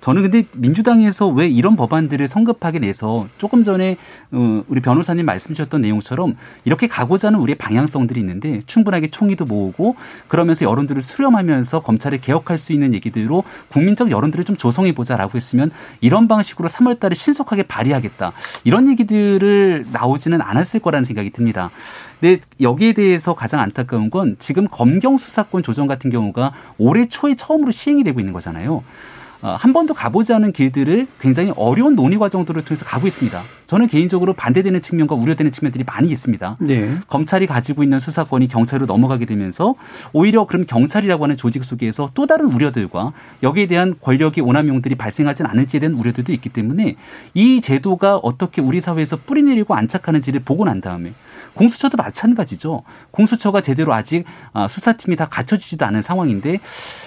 [0.00, 3.96] 저는 근데 민주당에서 왜 이런 법안들을 성급하게 내서 조금 전에
[4.32, 9.96] 어, 우리 변호사님 말씀 주셨던 내용처럼 이렇게 가고자 하는 우리의 방향성들이 있는데 충분하게 총의도 모으고
[10.28, 16.28] 그러면서 여론들을 수렴하면서 검찰을 개혁할 수 있는 얘기들로 국민적 여론들을 좀 조성해 보자라고 했으면 이런
[16.28, 18.32] 방식으로 3월 달에 신속하게 발의하겠다.
[18.64, 21.70] 이런 얘기들을 나오지는 않았을 거라는 생각이 듭니다.
[22.20, 27.70] 근데 여기에 대해서 가장 안타까운 건 지금 검경 수사권 조정 같은 경우가 올해 초에 처음으로
[27.70, 28.82] 시행이 되고 있는 거잖아요.
[29.44, 33.42] 어, 한 번도 가보지 않은 길들을 굉장히 어려운 논의 과정들을 통해서 가고 있습니다.
[33.66, 36.56] 저는 개인적으로 반대되는 측면과 우려되는 측면들이 많이 있습니다.
[36.60, 36.96] 네.
[37.08, 39.74] 검찰이 가지고 있는 수사권이 경찰로 넘어가게 되면서
[40.14, 43.12] 오히려 그럼 경찰이라고 하는 조직 속에서 또 다른 우려들과
[43.42, 46.96] 여기에 대한 권력의 오남용들이 발생하진 않을지에 대한 우려들도 있기 때문에
[47.34, 51.12] 이 제도가 어떻게 우리 사회에서 뿌리내리고 안착하는지를 보고 난 다음에
[51.54, 52.82] 공수처도 마찬가지죠.
[53.10, 56.58] 공수처가 제대로 아직 아, 수사팀이 다 갖춰지지도 않은 상황인데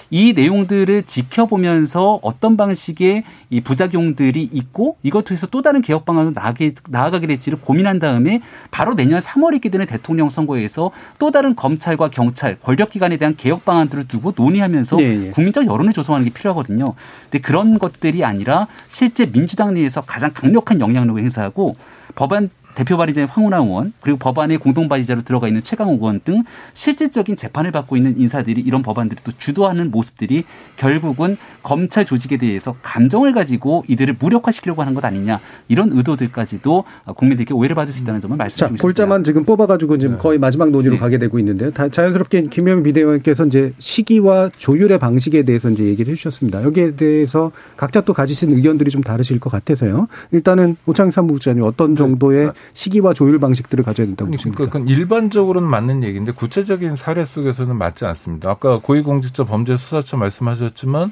[0.10, 6.76] 이 내용들을 지켜보면서 어떤 방식의 이 부작용들이 있고 이것 통해서 또 다른 개혁 방안으로 나아가게,
[6.90, 8.42] 나아가게 될지를 고민한 다음에
[8.72, 14.08] 바로 내년 3월에 있게 되는 대통령 선거에서 또 다른 검찰과 경찰 권력기관에 대한 개혁 방안들을
[14.08, 15.32] 두고 논의하면서 예, 예.
[15.32, 16.94] 국민적 여론을 조성하는 게 필요하거든요.
[17.24, 21.76] 근데 그런 것들이 아니라 실제 민주당 내에서 가장 강력한 영향력을 행사하고
[22.16, 26.44] 법안 대표 발의자인 황운하 의원 그리고 법안의 공동 발의자로 들어가 있는 최강욱 의원 등
[26.76, 30.44] 실질적인 재판을 받고 있는 인사들이 이런 법안들을 또 주도하는 모습들이
[30.76, 36.84] 결국은 검찰 조직에 대해서 감정을 가지고 이들을 무력화시키려고 하는 것 아니냐 이런 의도들까지도
[37.16, 38.82] 국민들께 오해를 받을 수 있다는 점을 자, 말씀드리고 싶습니다.
[38.84, 41.00] 골자만 지금 뽑아가지고 지금 거의 마지막 논의로 네.
[41.00, 41.72] 가게 되고 있는데요.
[41.72, 46.64] 다 자연스럽게 김현미 비대위원께서 이제 시기와 조율의 방식에 대해서 이제 얘기를 해주셨습니다.
[46.64, 50.08] 여기에 대해서 각자 또 가지신 의견들이 좀 다르실 것 같아서요.
[50.32, 54.66] 일단은 오창희 사무국장님 어떤 정도의 시기와 조율 방식들을 가져야 된다고 그러니까 보십니까?
[54.66, 58.52] 그건 일반적으로는 맞는 얘기인데 구체적인 사례 속에서는 맞지 않습니다.
[58.52, 61.12] 아까 고위공직자 범죄수사처 말씀하셨지만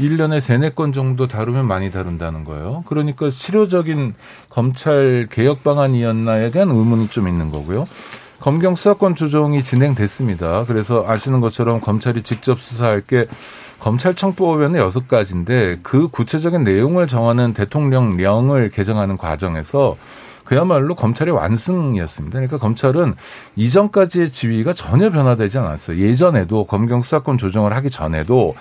[0.00, 2.82] 1년에 세네 건 정도 다루면 많이 다룬다는 거예요.
[2.86, 4.14] 그러니까 실효적인
[4.48, 7.86] 검찰 개혁 방안이었나에 대한 의문이 좀 있는 거고요.
[8.40, 10.64] 검경 수사권 조정이 진행됐습니다.
[10.66, 13.26] 그래서 아시는 것처럼 검찰이 직접 수사할 게
[13.78, 19.96] 검찰청법에는 여섯 가지인데 그 구체적인 내용을 정하는 대통령령을 개정하는 과정에서
[20.44, 22.32] 그야말로 검찰의 완승이었습니다.
[22.34, 23.14] 그러니까 검찰은
[23.56, 25.98] 이전까지의 지위가 전혀 변화되지 않았어요.
[25.98, 28.54] 예전에도 검경 수사권 조정을 하기 전에도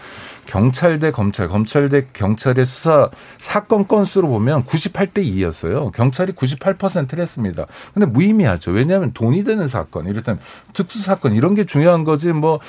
[0.46, 5.92] 경찰 대 검찰, 검찰 대 경찰의 수사 사건 건수로 보면 98대 2였어요.
[5.92, 7.66] 경찰이 98%를 했습니다.
[7.94, 8.72] 근데 무의미하죠.
[8.72, 10.40] 왜냐하면 돈이 되는 사건, 이를테면
[10.74, 12.60] 특수 사건 이런 게 중요한 거지 뭐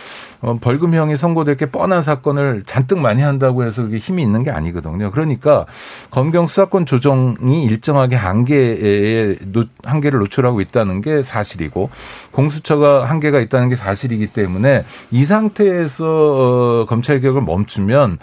[0.41, 5.11] 어, 벌금형이 선고될 게 뻔한 사건을 잔뜩 많이 한다고 해서 그게 힘이 있는 게 아니거든요.
[5.11, 5.67] 그러니까
[6.11, 9.37] 검경 수사권 조정이 일정하게 한계에
[9.83, 11.91] 한계를 노출하고 있다는 게 사실이고
[12.35, 18.19] 공수처가 한계가 있다는 게 사실이기 때문에 이 상태에서 어, 검찰 개혁을 멈추면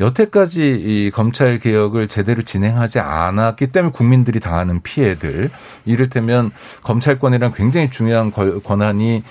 [0.00, 5.50] 여태까지 이 검찰 개혁을 제대로 진행하지 않았기 때문에 국민들이 당하는 피해들.
[5.84, 6.52] 이를테면
[6.84, 9.22] 검찰권이란 굉장히 중요한 권한이 예,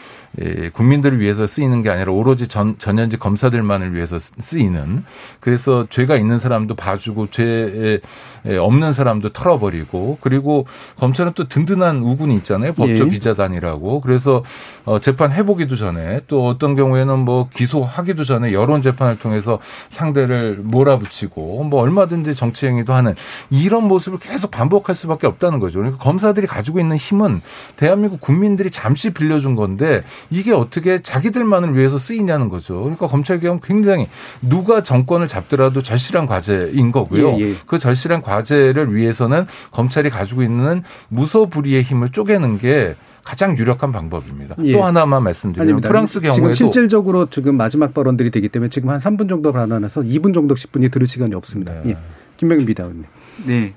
[0.73, 5.03] 국민들을 위해서 쓰이는 게 아니라 오로지 전, 전현직 검사들만을 위해서 쓰이는
[5.39, 7.99] 그래서 죄가 있는 사람도 봐주고 죄
[8.45, 10.65] 없는 사람도 털어버리고 그리고
[10.97, 13.09] 검찰은 또 든든한 우군이 있잖아요 법조 예.
[13.09, 14.43] 기자단이라고 그래서
[14.86, 19.59] 어, 재판 해보기도 전에 또 어떤 경우에는 뭐 기소하기도 전에 여론 재판을 통해서
[19.89, 23.15] 상대를 몰아붙이고 뭐 얼마든지 정치 행위도 하는
[23.49, 25.80] 이런 모습을 계속 반복할 수밖에 없다는 거죠.
[25.80, 27.41] 그러니까 검사들이 가지고 있는 힘은
[27.75, 32.82] 대한민국 국민들이 잠시 빌려준 건데 이게 어떻게 자기들만을 위해서 쓰이냐는 거죠.
[32.82, 34.07] 그러니까 검찰 개혁은 굉장히
[34.41, 37.34] 누가 정권을 잡더라도 절실한 과제인 거고요.
[37.34, 37.53] 예, 예.
[37.65, 44.55] 그 절실한 과제를 위해서는 검찰이 가지고 있는 무소불위의 힘을 쪼개는 게 가장 유력한 방법입니다.
[44.63, 44.71] 예.
[44.71, 45.89] 또 하나만 말씀드리면 아닙니다.
[45.89, 50.34] 프랑스 경우에도 지금 실질적으로 지금 마지막 발언들이 되기 때문에 지금 한 3분 정도 발언해서 2분
[50.34, 51.73] 정도 10분이 들을 시간이 없습니다.
[51.84, 51.91] 네.
[51.91, 51.97] 예.
[52.38, 53.05] 김병민 비대위원님.
[53.45, 53.73] 네.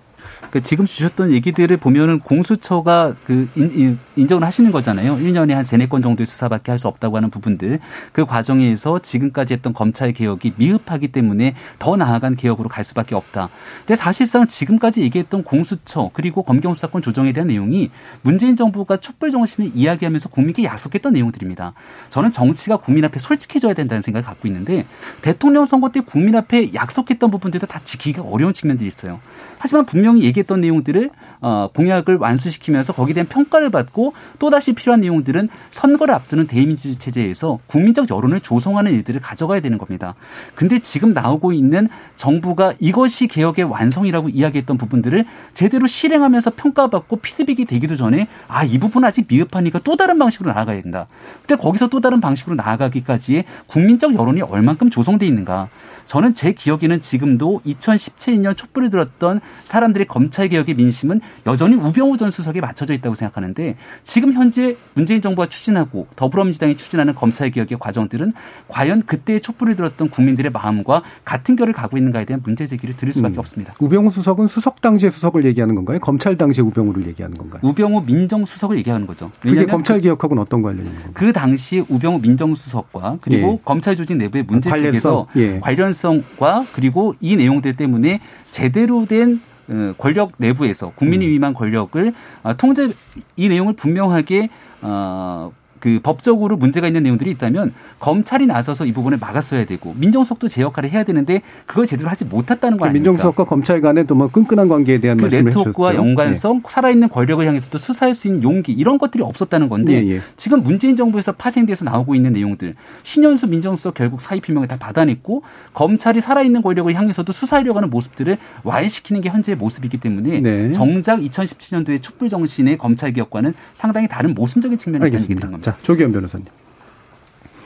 [0.50, 5.16] 그 지금 주셨던 얘기들을 보면은 공수처가 그 인, 인정을 하시는 거잖아요.
[5.16, 7.78] 1년에 한 세네 건 정도의 수사밖에 할 수 없다고 하는 부분들.
[8.12, 13.50] 그 과정에서 지금까지 했던 검찰 개혁이 미흡하기 때문에 더 나아간 개혁으로 갈 수밖에 없다.
[13.80, 17.90] 근데 사실상 지금까지 얘기했던 공수처 그리고 검경 수사권 조정에 대한 내용이
[18.22, 21.74] 문재인 정부가 촛불 정신을 이야기하면서 국민께 약속했던 내용들입니다.
[22.08, 24.86] 저는 정치가 국민 앞에 솔직해져야 된다는 생각을 갖고 있는데
[25.20, 29.20] 대통령 선거 때 국민 앞에 약속했던 부분들도 다 지키기가 어려운 측면들이 있어요.
[29.58, 31.10] 하지만 분명히 얘기했던 내용들을
[31.40, 38.10] 어, 공약을 완수시키면서 거기에 대한 평가를 받고 또다시 필요한 내용들은 선거를 앞두는 대의민주주의 체제에서 국민적
[38.10, 40.14] 여론을 조성하는 일들을 가져가야 되는 겁니다.
[40.54, 45.24] 근데 지금 나오고 있는 정부가 이것이 개혁의 완성이라고 이야기했던 부분들을
[45.54, 50.82] 제대로 실행하면서 평가받고 피드백이 되기도 전에 아, 이 부분 아직 미흡하니까 또 다른 방식으로 나아가야
[50.82, 51.06] 된다.
[51.46, 55.68] 근데 거기서 또 다른 방식으로 나아가기까지의 국민적 여론이 얼만큼 조성돼 있는가.
[56.10, 62.60] 저는 제 기억에는 지금도 2017년 촛불을 들었던 사람들의 검찰 개혁의 민심은 여전히 우병우 전 수석에
[62.60, 68.32] 맞춰져 있다고 생각하는데 지금 현재 문재인 정부가 추진하고 더불어민주당이 추진하는 검찰 개혁의 과정들은
[68.68, 73.34] 과연 그때 촛불을 들었던 국민들의 마음과 같은 결을 가고 있는가에 대한 문제 제기를 드릴 수밖에
[73.34, 73.38] 음.
[73.38, 73.74] 없습니다.
[73.80, 75.98] 우병우 수석은 수석 당시의 수석을 얘기하는 건가요?
[76.00, 77.60] 검찰 당시의 우병우를 얘기하는 건가요?
[77.64, 79.30] 우병우 민정수석을 얘기하는 거죠.
[79.40, 81.14] 그게 검찰 개혁하고는 어떤 관련이 있는 건가요?
[81.14, 83.60] 그 당시에 우병우 민정수석과 그리고 예.
[83.64, 85.00] 검찰 조직 내부의 문제 관련성?
[85.00, 85.60] 속에서 예.
[85.60, 88.20] 관련성과 그리고 이 내용들 때문에
[88.50, 89.49] 제대로 된 어,
[89.98, 91.30] 권력 내부에서 국민이 음.
[91.30, 92.12] 위임한 권력을
[92.42, 92.92] 어, 통제
[93.36, 94.48] 이 내용을 분명하게
[94.82, 100.62] 어, 그 법적으로 문제가 있는 내용들이 있다면 검찰이 나서서 이 부분을 막았어야 되고 민정수석도 제
[100.62, 103.10] 역할을 해야 되는데 그걸 제대로 하지 못했다는 거 아닙니까?
[103.10, 106.08] 민정수석과 검찰 간의 또 뭐 끈끈한 관계에 대한 그 네트워크와 해주셨죠.
[106.08, 110.20] 연관성, 살아있는 권력을 향해서도 수사할 수 있는 용기 이런 것들이 없었다는 건데 예, 예.
[110.36, 116.20] 지금 문재인 정부에서 파생돼서 나오고 있는 내용들 신현수 민정수석 결국 사의 표명을 다 받아냈고 검찰이
[116.20, 120.70] 살아있는 권력을 향해서도 수사하려고 하는 모습들을 와해시키는 게 현재의 모습이기 때문에 네.
[120.72, 125.69] 정작 2017년도의 촛불 정신의 검찰 개혁과는 상당히 다른 모순적인 측면이 있다는 얘기 드는 겁니다.
[125.70, 126.46] 자, 조기현 변호사님.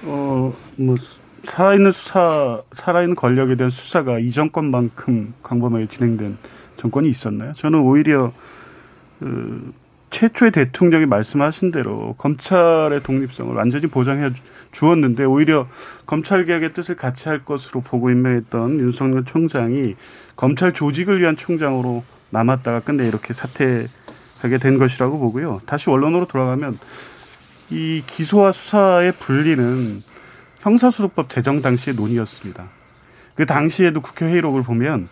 [0.03, 0.97] 어, 뭐,
[1.45, 6.37] 살아있는 수사, 살아있는 권력에 대한 수사가 이 정권만큼 광범하게 진행된
[6.77, 7.55] 정권이 있었나요?
[7.55, 8.31] 저는 오히려,
[9.21, 9.73] 그,
[10.11, 14.31] 최초의 대통령이 말씀하신 대로 검찰의 독립성을 완전히 보장해
[14.71, 15.67] 주었는데 오히려
[16.07, 19.97] 검찰 개혁의 뜻을 같이 할 것으로 보고 임명했던 윤석열 총장이
[20.37, 25.63] 검찰 조직을 위한 총장으로 남았다가 끝내 이렇게 사퇴하게 된 것이라고 보고요.
[25.67, 26.79] 다시 원론으로 돌아가면
[27.71, 30.03] 이 기소와 수사의 분리는
[30.61, 32.69] 형사소송법 제정 당시의 논의였습니다.
[33.35, 35.09] 그 당시에도 국회 회의록을 보면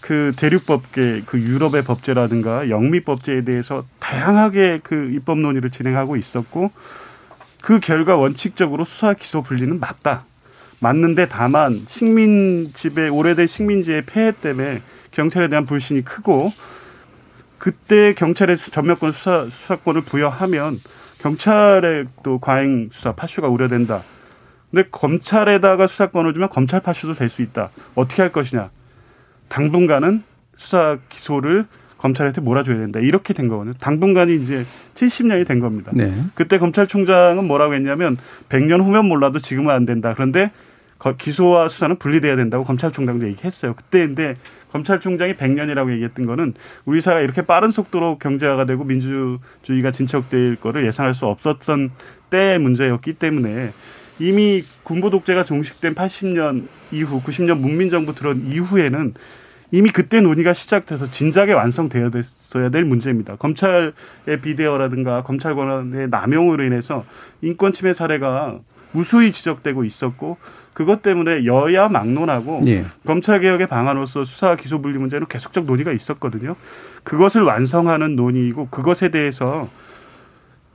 [0.00, 6.70] 그 대륙법계, 그 유럽의 법제라든가 영미법제에 대해서 다양하게 그 입법 논의를 진행하고 있었고
[7.60, 10.24] 그 결과 원칙적으로 수사 기소 분리는 맞다.
[10.78, 16.52] 맞는데 다만 식민 지배 오래된 식민지의 폐해 때문에 경찰에 대한 불신이 크고
[17.58, 20.78] 그때 경찰에 전면권 수사 수사권을 부여하면
[21.30, 24.02] 경찰의 또 과잉 수사 파쇼가 우려된다.
[24.70, 27.70] 근데 검찰에다가 수사권을 주면 검찰 파쇼도 될 수 있다.
[27.96, 28.70] 어떻게 할 것이냐?
[29.48, 30.22] 당분간은
[30.56, 31.66] 수사 기소를
[31.98, 33.00] 검찰한테 몰아줘야 된다.
[33.00, 33.74] 이렇게 된 거거든요.
[33.80, 34.64] 당분간이 이제
[34.94, 35.90] 70년이 된 겁니다.
[35.94, 36.12] 네.
[36.34, 38.16] 그때 검찰총장은 뭐라고 했냐면
[38.48, 40.12] 100년 후면 몰라도 지금은 안 된다.
[40.14, 40.52] 그런데
[41.18, 43.74] 기소와 수사는 분리돼야 된다고 검찰총장도 얘기했어요.
[43.74, 44.34] 그때인데
[44.72, 46.54] 검찰총장이 100년이라고 얘기했던 거는
[46.84, 51.90] 우리 사회가 이렇게 빠른 속도로 경제화가 되고 민주주의가 진척될 거를 예상할 수 없었던
[52.30, 53.70] 때의 문제였기 때문에
[54.18, 59.14] 이미 군부 독재가 종식된 80년 이후 90년 문민정부 들어온 이후에는
[59.72, 63.36] 이미 그때 논의가 시작돼서 진작에 완성되어야 됐어야 될 문제입니다.
[63.36, 63.92] 검찰의
[64.42, 67.04] 비대어라든가 검찰 권한의 남용으로 인해서
[67.42, 68.60] 인권 침해 사례가
[68.92, 70.38] 무수히 지적되고 있었고
[70.76, 72.84] 그것 때문에 여야 막론하고 예.
[73.06, 76.54] 검찰 개혁의 방안으로서 수사 기소 분리 문제는 계속적 논의가 있었거든요.
[77.02, 79.70] 그것을 완성하는 논의이고 그것에 대해서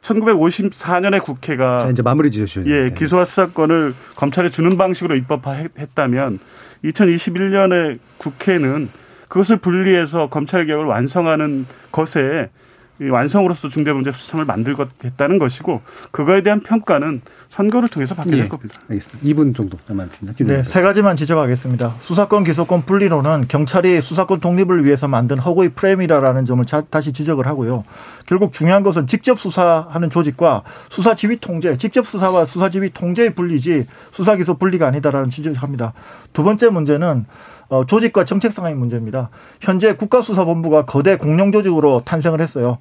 [0.02, 6.40] 1954년에 국회가 자, 이제 마무리 지으셔야 예, 기소와 수사권을 검찰에 주는 방식으로 입법했다면
[6.84, 8.90] 2021년에 국회는
[9.28, 12.50] 그것을 분리해서 검찰 개혁을 완성하는 것에
[13.10, 15.82] 완성으로서 중대범죄 수사청을 만들겠다는 것이고
[16.12, 18.76] 그거에 대한 평가는 선거를 통해서 받게 될 예, 겁니다.
[18.90, 19.28] 알겠습니다.
[19.28, 20.44] 2분 정도 남았습니다.
[20.46, 21.96] 네, 세 가지만 지적하겠습니다.
[22.02, 27.84] 수사권 기소권 분리로는 경찰이 수사권 독립을 위해서 만든 허구의 프레임이라는 점을 다시 지적을 하고요.
[28.26, 33.86] 결국 중요한 것은 직접 수사하는 조직과 수사 지휘 통제, 직접 수사와 수사 지휘 통제의 분리지
[34.12, 35.94] 수사 기소 분리가 아니다라는 지적을 합니다.
[36.34, 37.26] 두 번째 문제는
[37.72, 39.30] 어, 조직과 정책상의 문제입니다.
[39.62, 42.80] 현재 국가수사본부가 거대 공룡 조직으로 탄생을 했어요.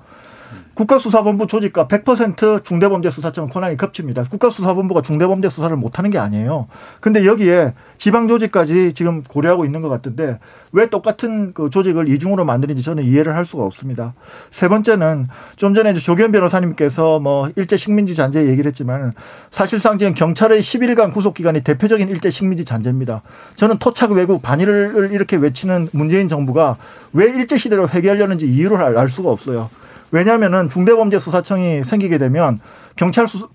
[0.75, 4.25] 국가수사본부 조직과 100% 중대범죄수사청 권한이 겹칩니다.
[4.25, 6.69] 국가수사본부가 중대범죄 수사를 못하는 게 아니에요.
[7.01, 10.39] 근데 여기에 지방조직까지 지금 고려하고 있는 것 같은데
[10.73, 14.15] 왜 똑같은 그 조직을 이중으로 만드는지 저는 이해를 할 수가 없습니다.
[14.51, 15.27] 세 번째는
[15.57, 19.13] 좀 전에 조기현 변호사님께서 뭐 일제 식민지 잔재 얘기를 했지만
[19.51, 23.23] 사실상 지금 경찰의 10일간 구속기간이 대표적인 일제 식민지 잔재입니다.
[23.57, 26.77] 저는 토착 왜곡 반일을 이렇게 외치는 문재인 정부가
[27.13, 29.69] 왜 일제 시대로 회귀하려는지 이유를 알 수가 없어요.
[30.13, 32.61] 왜냐하면은 중대범죄수사청이 생기게 되면
[32.97, 33.49] 경찰 수,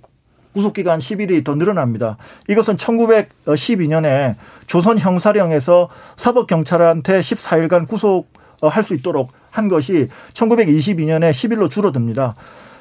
[0.53, 2.17] 구속기간 10일이 더 늘어납니다.
[2.47, 4.35] 이것은 1912년에
[4.67, 12.35] 조선 형사령에서 사법경찰한테 14일간 구속할 수 있도록 한 것이 1922년에 10일로 줄어듭니다.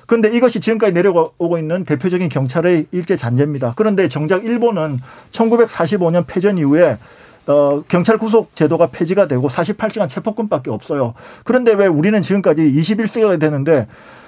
[0.07, 3.73] 그런데 이것이 지금까지 내려오고 있는 대표적인 경찰의 일제 잔재입니다.
[3.77, 5.01] 그런데 정작 일본은
[5.33, 6.99] 1945년 패전 이후에
[7.47, 11.15] 어, 경찰 구속 제도가 폐지가 되고 48시간 체포권밖에 없어요.
[11.45, 13.87] 그런데 왜 우리는 지금까지 21세기가 되는데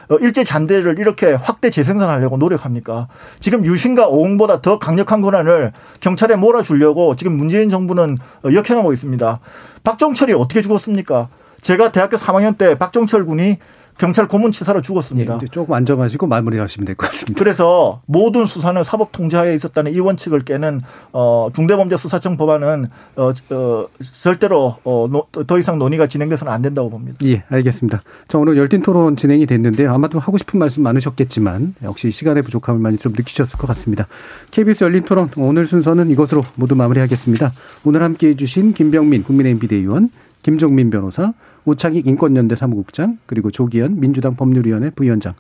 [0.09, 3.09] 어, 일제 잔대를 이렇게 확대 재생산하려고 노력합니까?
[3.41, 9.41] 지금 유신과 오공보다 더 강력한 권한을 경찰에 몰아주려고 지금 문재인 정부는 어, 역행하고 있습니다.
[9.83, 11.29] 박정철이 어떻게 죽었습니까?
[11.63, 13.59] 제가 대학교 3학년 때 박정철 군이
[13.99, 15.39] 경찰 고문치사로 죽었습니다.
[15.43, 17.39] 예, 조금 안정하시고 마무리하시면 될 것 같습니다.
[17.39, 20.83] 그래서 모든 수사는 사법 통제하에 있었다는 이 원칙을 깨는
[21.13, 22.87] 어, 중대범죄수사청 법안은
[23.17, 23.87] 어, 어,
[24.23, 27.19] 절대로 어, 노, 더 이상 논의가 진행돼서는 안 된다고 봅니다.
[27.25, 28.03] 예, 알겠습니다.
[28.29, 32.99] 자, 오늘 열띤 토론 진행이 됐는데 아마도 하고 싶은 말씀 많으셨겠지만 역시 시간의 부족함을 많이
[32.99, 34.07] 좀 느끼셨을 것 같습니다.
[34.51, 37.53] KBS 열린 토론 오늘 순서는 이것으로 모두 마무리하겠습니다.
[37.85, 40.11] 오늘 함께해 주신 김병민 국민의힘 비대위원,
[40.43, 41.33] 김종민 변호사,
[41.67, 45.35] 오창익 인권연대 사무국장 그리고 조기현 민주당 법률위원회 부위원장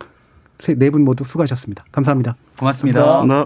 [0.76, 1.84] 네 분 모두 수고하셨습니다.
[1.92, 2.36] 감사합니다.
[2.58, 3.00] 고맙습니다.
[3.04, 3.44] 감사합니다.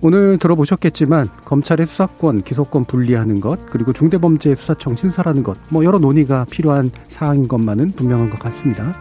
[0.00, 6.46] 오늘 들어보셨겠지만 검찰의 수사권, 기소권 분리하는 것, 그리고 중대범죄 수사청 신설하는 것, 뭐 여러 논의가
[6.50, 8.94] 필요한 사항인 것만은 분명한 것 같습니다.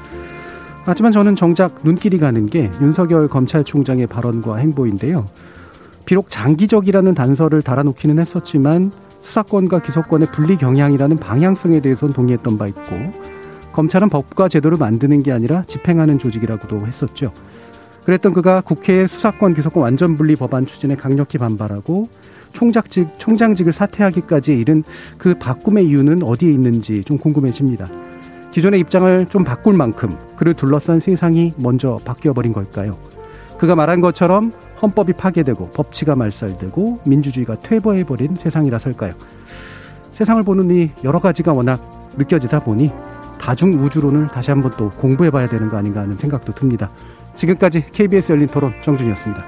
[0.85, 5.27] 하지만 저는 정작 눈길이 가는 게 윤석열 검찰총장의 발언과 행보인데요.
[6.07, 12.81] 비록 장기적이라는 단서를 달아놓기는 했었지만 수사권과 기소권의 분리 경향이라는 방향성에 대해서는 동의했던 바 있고
[13.73, 17.33] 검찰은 법과 제도를 만드는 게 아니라 집행하는 조직이라고도 했었죠.
[18.05, 22.07] 그랬던 그가 국회의 수사권 기소권 완전 분리 법안 추진에 강력히 반발하고
[22.53, 24.85] 총장직 총장직을 사퇴하기까지 이른
[25.17, 27.85] 그 바꿈의 이유는 어디에 있는지 좀 궁금해집니다.
[28.51, 32.97] 기존의 입장을 좀 바꿀 만큼 그를 둘러싼 세상이 먼저 바뀌어 버린 걸까요?
[33.57, 34.51] 그가 말한 것처럼
[34.81, 39.13] 헌법이 파괴되고 법치가 말살되고 민주주의가 퇴보해버린 세상이라설까요?
[40.13, 42.91] 세상을 보는 이 여러 가지가 워낙 느껴지다 보니
[43.39, 46.89] 다중 우주론을 다시 한번 또 공부해 봐야 되는 거 아닌가 하는 생각도 듭니다.
[47.35, 49.45] 지금까지 KBS 열린 토론 정준이었습니다.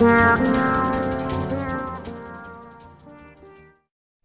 [0.00, 0.79] 네.